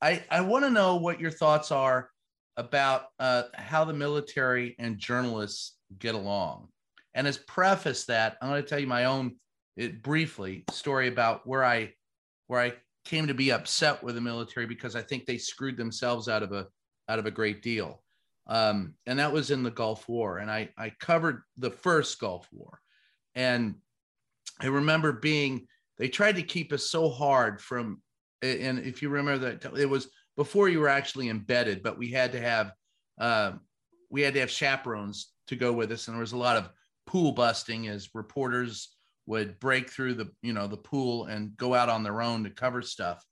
[0.00, 2.08] I I want to know what your thoughts are
[2.56, 6.68] about uh, how the military and journalists get along.
[7.12, 9.36] And as preface that, I'm going to tell you my own
[9.76, 11.92] it, briefly story about where I
[12.46, 12.72] where I
[13.04, 16.52] came to be upset with the military because I think they screwed themselves out of
[16.52, 16.66] a
[17.08, 18.02] out of a great deal.
[18.46, 20.38] um, and that was in the Gulf War.
[20.38, 22.80] And I I covered the first Gulf War,
[23.34, 23.76] and
[24.60, 25.66] I remember being
[25.98, 28.02] they tried to keep us so hard from,
[28.42, 32.32] and if you remember that it was before you were actually embedded, but we had
[32.32, 32.72] to have
[33.20, 33.52] uh,
[34.10, 36.70] we had to have chaperones to go with us, and there was a lot of
[37.06, 38.96] pool busting as reporters
[39.26, 42.50] would break through the you know the pool and go out on their own to
[42.50, 43.24] cover stuff.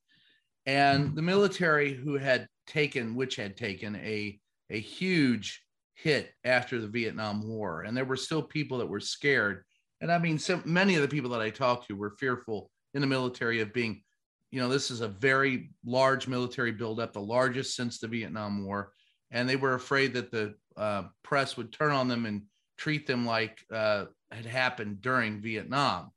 [0.67, 4.39] And the military who had taken which had taken a
[4.71, 5.63] a huge
[5.95, 9.65] hit after the Vietnam War and there were still people that were scared.
[10.01, 13.01] And I mean so many of the people that I talked to were fearful in
[13.01, 14.03] the military of being
[14.51, 18.93] you know this is a very large military buildup the largest since the Vietnam War.
[19.33, 22.43] And they were afraid that the uh, press would turn on them and
[22.81, 26.11] treat them like uh, had happened during Vietnam.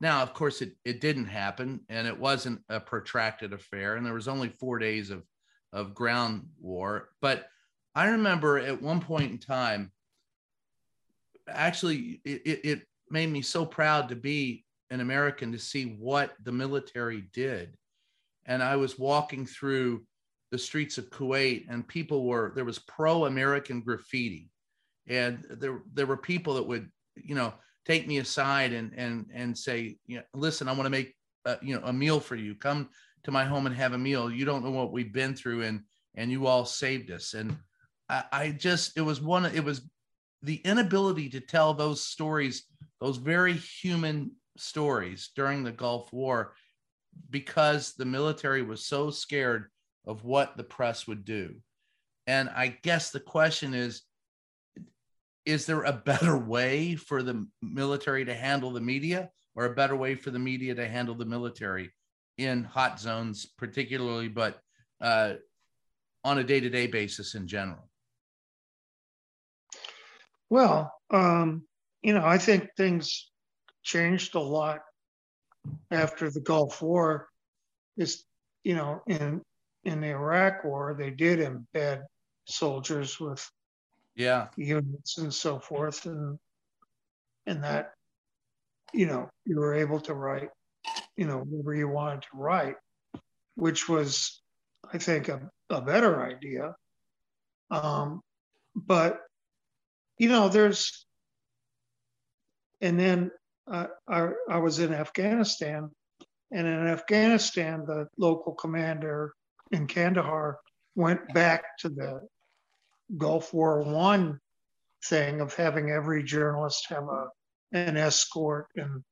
[0.00, 3.96] Now, of course, it, it didn't happen and it wasn't a protracted affair.
[3.96, 5.22] And there was only four days of,
[5.72, 7.10] of ground war.
[7.20, 7.46] But
[7.94, 9.92] I remember at one point in time,
[11.48, 16.52] actually, it, it, made me so proud to be an American to see what the
[16.52, 17.74] military did.
[18.44, 20.04] And I was walking through
[20.50, 24.50] the streets of Kuwait and people were, there was pro American graffiti.
[25.08, 27.52] And there, there were people that would you know
[27.84, 31.14] take me aside and and and say you know, listen i want to make
[31.46, 32.54] a, you know a meal for you.
[32.54, 32.90] Come
[33.24, 34.30] to my home and have a meal.
[34.30, 35.82] You don't know what we've been through and
[36.14, 37.34] and you all saved us.
[37.34, 37.56] And
[38.08, 39.82] i, I just it was one it was
[40.42, 42.64] the inability to tell those stories
[43.00, 46.54] those very human stories during the gulf war
[47.30, 49.66] because the military was so scared
[50.06, 51.54] of what the press would do.
[52.26, 54.02] And i guess the question is
[55.48, 59.96] is there a better way for the military to handle the media or a better
[59.96, 61.90] way for the media to handle the military
[62.36, 64.60] in hot zones particularly but
[65.00, 65.32] uh,
[66.22, 67.88] on a day-to-day basis in general?
[70.50, 71.62] Well um,
[72.02, 73.30] you know i think things
[73.82, 74.80] changed a lot
[75.90, 77.28] after the gulf war.
[77.96, 78.24] Is
[78.64, 79.40] you know in
[79.84, 82.02] in the iraq war they did embed
[82.46, 83.50] soldiers with
[84.18, 84.48] yeah.
[84.56, 86.38] units and so forth and
[87.46, 87.92] and that
[88.92, 90.50] you know you were able to write
[91.16, 92.74] you know whatever you wanted to write
[93.54, 94.42] which was
[94.92, 95.40] i think a,
[95.70, 96.74] a better idea.
[97.70, 98.22] Um,
[98.74, 99.20] but
[100.18, 101.06] you know there's
[102.80, 103.30] and then
[103.70, 105.90] uh, I, I was in afghanistan
[106.50, 109.34] and in afghanistan the local commander
[109.70, 110.58] in kandahar
[110.94, 112.20] went back to the
[113.16, 114.40] Gulf War One
[115.04, 117.28] thing of having every journalist have a
[117.72, 119.02] an escort and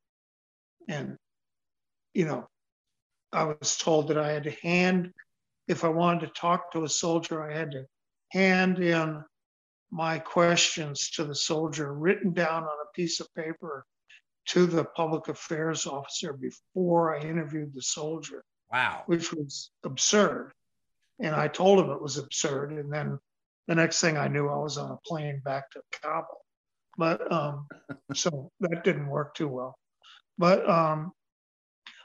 [0.89, 1.17] and
[2.15, 2.49] you know
[3.33, 5.13] I was told that I had to hand
[5.69, 7.85] if I wanted to talk to a soldier I had to
[8.33, 9.23] hand in
[9.91, 13.85] my questions to the soldier written down on a piece of paper
[14.47, 18.45] to the public affairs officer before I interviewed the soldier.
[18.73, 19.03] Wow.
[19.07, 20.53] Which was absurd.
[21.21, 22.73] And I told him it was absurd.
[22.73, 23.19] And then
[23.67, 26.41] the next thing I knew, I was on a plane back to Kabul.
[26.97, 27.67] But um,
[28.15, 29.77] so that didn't work too well.
[30.39, 31.13] But um,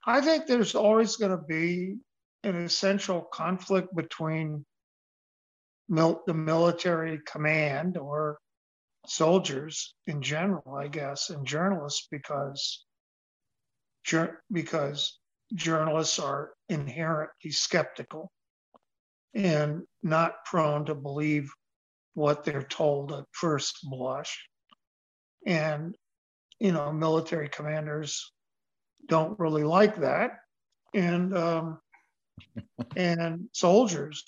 [0.06, 1.98] I think there's always going to be
[2.44, 4.66] an essential conflict between
[5.90, 8.40] mil- the military command or
[9.08, 12.86] soldiers in general, I guess, and journalists because
[14.04, 15.20] jur- because
[15.54, 18.32] journalists are inherently skeptical
[19.34, 21.52] and not prone to believe
[22.14, 24.46] what they're told at first blush.
[25.46, 25.96] And,
[26.60, 28.32] you know, military commanders
[29.08, 30.32] don't really like that.
[30.94, 31.80] And, um,
[32.96, 34.24] and soldiers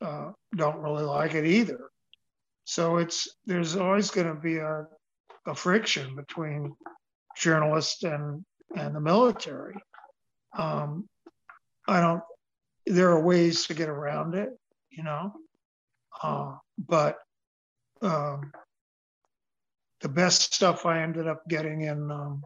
[0.00, 1.90] uh, don't really like it either.
[2.64, 4.86] So it's, there's always going to be a,
[5.46, 6.74] a friction between
[7.36, 8.44] journalists and,
[8.76, 9.76] and the military.
[10.56, 11.08] Um,
[11.88, 12.22] I don't
[12.86, 14.50] there are ways to get around it,
[14.90, 15.32] you know.
[16.22, 17.16] Uh, but
[18.02, 18.52] um,
[20.00, 22.44] the best stuff I ended up getting in um,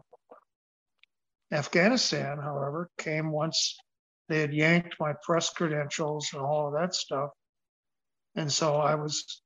[1.51, 3.77] Afghanistan, however, came once
[4.29, 7.31] they had yanked my press credentials and all of that stuff.
[8.35, 9.41] And so I was,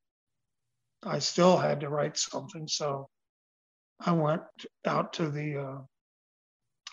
[1.04, 2.68] I still had to write something.
[2.68, 3.10] So
[4.00, 4.44] I went
[4.86, 5.78] out to the uh,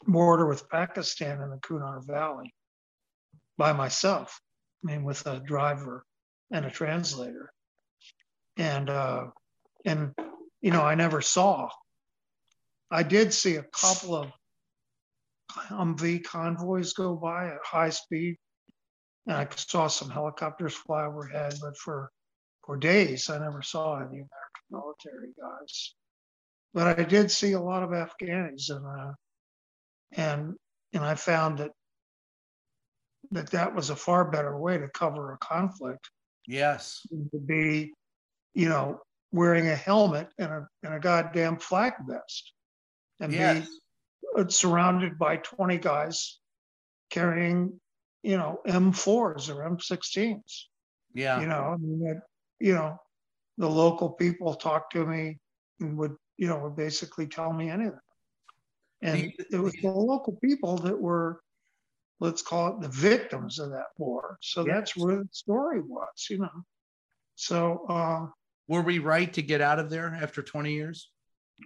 [0.07, 2.55] border with Pakistan in the Kunar Valley
[3.59, 4.41] by myself,
[4.83, 6.05] I mean, with a driver
[6.53, 7.53] and a translator.
[8.57, 9.25] And, uh,
[9.85, 10.15] and,
[10.61, 11.71] you know, I never saw.
[12.91, 14.31] I did see a couple of
[15.51, 18.37] Humvee convoys go by at high speed.
[19.27, 22.11] And I saw some helicopters fly overhead, but for
[22.65, 23.29] for days.
[23.29, 24.29] I never saw any American
[24.71, 25.95] military guys,
[26.73, 29.13] but I did see a lot of Afghanis, and uh,
[30.13, 30.55] and
[30.93, 31.73] and I found that
[33.33, 36.09] that that was a far better way to cover a conflict.
[36.47, 37.93] Yes, to be,
[38.55, 39.01] you know,
[39.31, 42.53] wearing a helmet and a and a goddamn flak vest,
[43.21, 43.69] and yes.
[44.37, 46.39] be surrounded by twenty guys
[47.11, 47.81] carrying,
[48.23, 50.65] you know, M4s or M16s.
[51.15, 52.23] Yeah, you know, I mean, that,
[52.59, 52.97] you know,
[53.59, 55.39] the local people talked to me
[55.79, 57.99] and would, you know, would basically tell me anything.
[59.03, 61.41] And it was the local people that were,
[62.21, 64.39] let's call it the victims of that war.
[64.41, 64.75] So yes.
[64.75, 66.65] that's where the story was, you know.
[67.35, 68.27] So, uh,
[68.69, 71.11] were we right to get out of there after 20 years?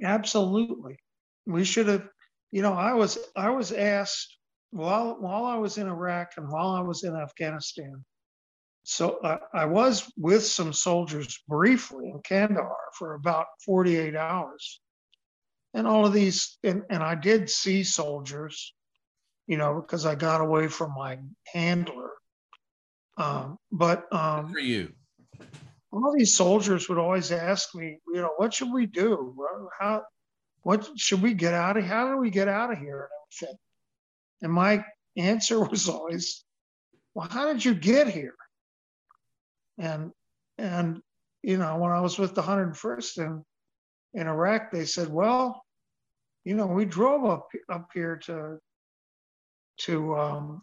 [0.03, 0.99] Absolutely.
[1.47, 2.09] We should have,
[2.51, 4.37] you know, I was I was asked
[4.71, 8.05] while while I was in Iraq and while I was in Afghanistan.
[8.85, 14.81] So uh, I was with some soldiers briefly in Kandahar for about 48 hours
[15.77, 18.75] and all of these and, and i did see soldiers
[19.47, 21.19] you know because i got away from my
[21.53, 22.11] handler.
[23.19, 24.93] Um, but um, for you.
[25.91, 29.35] all these soldiers would always ask me you know what should we do?
[29.79, 30.03] How
[30.63, 33.09] what should we get out of how do we get out of here?
[33.41, 33.59] And
[34.43, 34.85] and my
[35.17, 36.45] answer was always
[37.15, 38.37] well how did you get here?
[39.79, 40.13] And
[40.59, 41.01] and
[41.43, 43.45] you know when i was with the 101st in
[44.15, 45.63] in iraq they said well
[46.47, 48.59] you know, we drove up up here to
[49.79, 50.63] to um,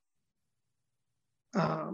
[1.56, 1.91] uh,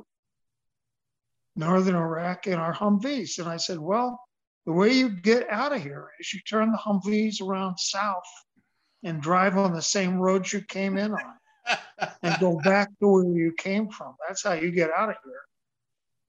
[1.56, 4.20] northern Iraq in our Humvees, and I said, well,
[4.66, 8.24] the way you get out of here is you turn the Humvees around south
[9.04, 11.78] and drive on the same roads you came in on,
[12.24, 14.16] and go back to where you came from.
[14.28, 15.42] That's how you get out of here.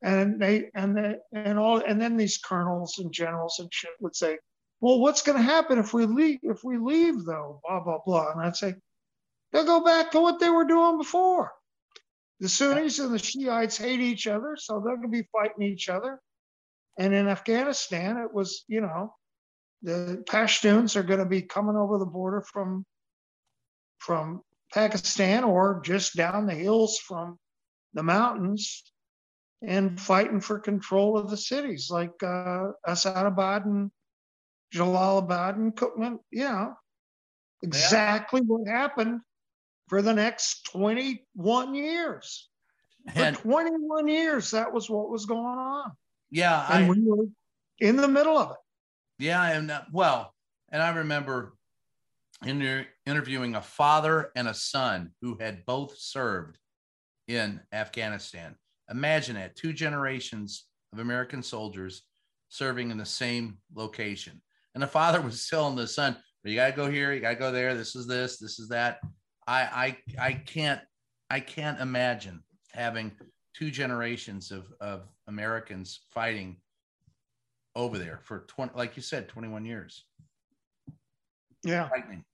[0.02, 4.16] And they and they and all and then these colonels and generals and shit would
[4.16, 4.38] say,
[4.80, 6.38] well, what's going to happen if we leave?
[6.42, 8.32] If we leave, though, blah blah blah.
[8.32, 8.74] And I'd say,
[9.52, 11.52] they'll go back to what they were doing before.
[12.40, 15.88] The Sunnis and the Shiites hate each other, so they're going to be fighting each
[15.88, 16.20] other.
[16.98, 19.14] And in Afghanistan, it was, you know,
[19.82, 22.84] the Pashtuns are going to be coming over the border from
[23.98, 27.38] from Pakistan or just down the hills from
[27.92, 28.82] the mountains
[29.62, 33.90] and fighting for control of the cities like uh, Asadabad and
[34.74, 36.74] Jalalabad and you know,
[37.62, 38.46] exactly yeah.
[38.46, 39.20] what happened
[39.90, 42.48] for the next 21 years.
[43.16, 45.90] And for 21 years, that was what was going on.
[46.30, 46.64] Yeah.
[46.70, 47.24] And I, we were
[47.80, 48.56] in the middle of it.
[49.18, 49.50] Yeah.
[49.50, 50.32] And uh, well,
[50.70, 51.54] and I remember
[52.46, 56.56] inter- interviewing a father and a son who had both served
[57.26, 58.54] in Afghanistan.
[58.92, 62.02] Imagine that two generations of American soldiers
[62.48, 64.40] serving in the same location.
[64.74, 67.34] And the father was telling the son, you got to go here, you got to
[67.34, 67.74] go there.
[67.74, 69.00] This is this, this is that.
[69.50, 70.80] I, I, I can't,
[71.28, 73.10] I can't imagine having
[73.52, 76.58] two generations of, of Americans fighting
[77.74, 80.04] over there for 20, like you said, 21 years.
[81.64, 81.88] Yeah.
[81.88, 82.24] Frightening.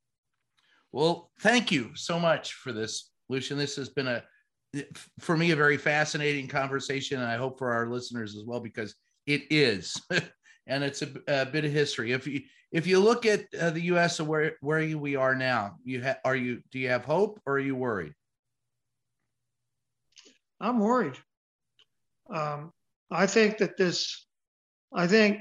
[0.93, 3.57] Well, thank you so much for this, Lucian.
[3.57, 4.23] This has been a,
[5.19, 7.21] for me, a very fascinating conversation.
[7.21, 8.95] And I hope for our listeners as well, because
[9.27, 9.99] it is.
[10.67, 12.13] and it's a, a, bit of history.
[12.13, 14.19] If you if you look at uh, the U.S.
[14.19, 17.55] and where where we are now, you ha- are you do you have hope or
[17.55, 18.13] are you worried?
[20.61, 21.17] I'm worried.
[22.33, 22.73] Um,
[23.11, 24.27] I think that this,
[24.93, 25.41] I think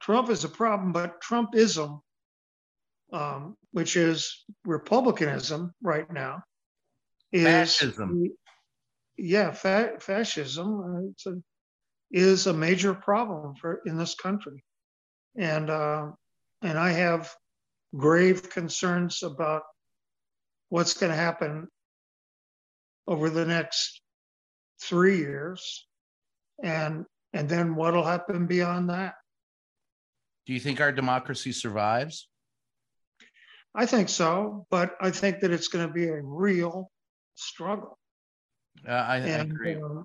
[0.00, 2.00] Trump is a problem, but Trumpism,
[3.12, 6.42] um, which is republicanism right now,
[7.32, 8.24] is fascism.
[9.16, 11.12] Yeah, fa- fascism.
[11.12, 11.40] It's a
[12.10, 14.64] is a major problem for in this country,
[15.36, 16.08] and uh,
[16.62, 17.32] and I have
[17.96, 19.62] grave concerns about
[20.68, 21.68] what's going to happen
[23.06, 24.00] over the next
[24.80, 25.86] three years,
[26.62, 29.14] and and then what'll happen beyond that.
[30.46, 32.28] Do you think our democracy survives?
[33.74, 36.90] I think so, but I think that it's going to be a real
[37.36, 37.98] struggle.
[38.86, 39.76] Uh, I, and, I agree.
[39.76, 40.02] Uh,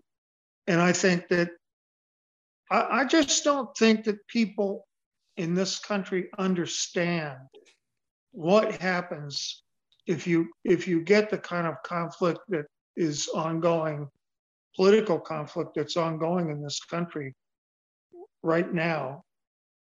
[0.67, 1.49] and I think that
[2.75, 4.85] I, I just don't think that people
[5.37, 7.37] in this country understand
[8.31, 9.63] what happens
[10.07, 12.65] if you if you get the kind of conflict that
[12.97, 14.07] is ongoing
[14.75, 17.33] political conflict that's ongoing in this country
[18.43, 19.23] right now.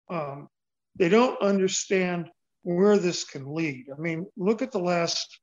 [0.08, 0.48] Um,
[0.96, 2.30] they don't understand
[2.62, 3.86] where this can lead.
[3.92, 5.40] I mean look at the last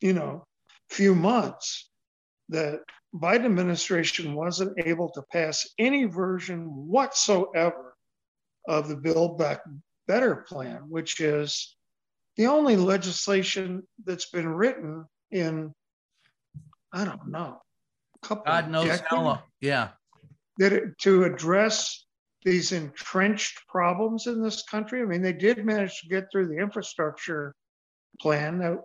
[0.00, 0.44] you know
[0.90, 1.88] few months
[2.48, 2.80] that
[3.14, 7.94] Biden administration wasn't able to pass any version whatsoever
[8.68, 9.60] of the Build Back
[10.08, 11.76] Better plan, which is
[12.36, 15.74] the only legislation that's been written in,
[16.92, 17.60] I don't know,
[18.22, 19.38] a couple God knows how long.
[19.60, 19.90] Yeah.
[20.58, 22.06] that it, to address
[22.44, 25.02] these entrenched problems in this country.
[25.02, 27.54] I mean, they did manage to get through the infrastructure
[28.20, 28.78] plan that,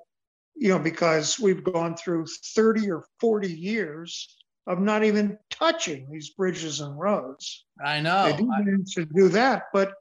[0.60, 2.26] you know, because we've gone through
[2.56, 4.36] 30 or 40 years
[4.66, 7.66] of not even touching these bridges and roads.
[7.84, 8.26] I know.
[8.26, 9.94] They did I- to do that, but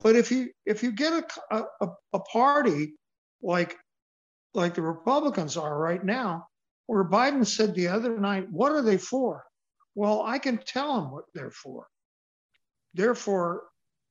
[0.00, 2.94] but if you if you get a, a a party
[3.40, 3.76] like
[4.52, 6.48] like the Republicans are right now,
[6.86, 9.44] where Biden said the other night, "What are they for?"
[9.94, 11.86] Well, I can tell them what they're for.
[12.94, 13.62] They're for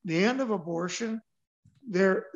[0.05, 1.21] the end of abortion.
[1.87, 2.27] They're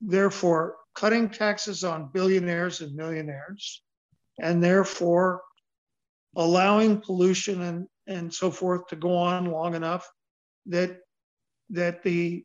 [0.00, 3.82] they're for cutting taxes on billionaires and millionaires,
[4.40, 5.42] and therefore
[6.36, 10.08] allowing pollution and and so forth to go on long enough
[10.66, 10.98] that
[11.70, 12.44] that the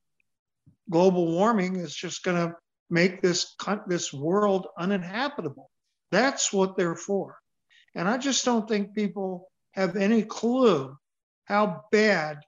[0.89, 2.55] global warming is just going to
[2.89, 3.55] make this
[3.87, 5.69] this world uninhabitable.
[6.11, 7.37] That's what they're for.
[7.95, 10.97] And I just don't think people have any clue
[11.45, 12.39] how bad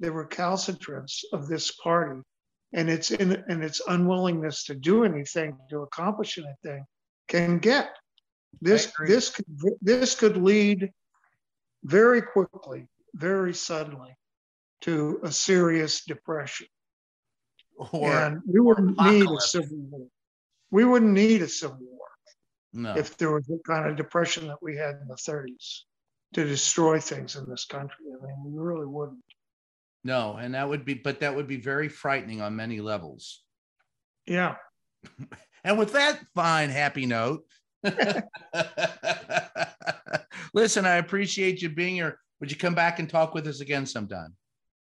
[0.00, 2.20] the recalcitrance of this party
[2.72, 6.84] and its in, and its unwillingness to do anything to accomplish anything
[7.28, 7.90] can get.
[8.60, 9.46] This this could
[9.80, 10.90] this could lead
[11.84, 14.16] very quickly, very suddenly,
[14.82, 16.66] to a serious depression.
[17.92, 20.06] Or and we wouldn't need a civil war.
[20.70, 22.08] We wouldn't need a civil war
[22.72, 22.96] no.
[22.96, 25.82] if there was the kind of depression that we had in the 30s
[26.34, 28.06] to destroy things in this country.
[28.10, 29.24] I mean, we really wouldn't.
[30.06, 33.42] No, and that would be, but that would be very frightening on many levels.
[34.26, 34.54] Yeah.
[35.64, 37.42] And with that fine, happy note,
[40.54, 42.20] listen, I appreciate you being here.
[42.38, 44.36] Would you come back and talk with us again sometime?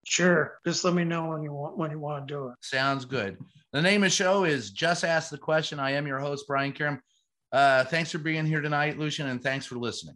[0.08, 0.58] Sure.
[0.66, 2.56] Just let me know when you want when you want to do it.
[2.62, 3.38] Sounds good.
[3.74, 5.80] The name of the show is Just Ask the Question.
[5.80, 7.00] I am your host, Brian Karem.
[7.52, 10.16] Uh, thanks for being here tonight, Lucian, and thanks for listening.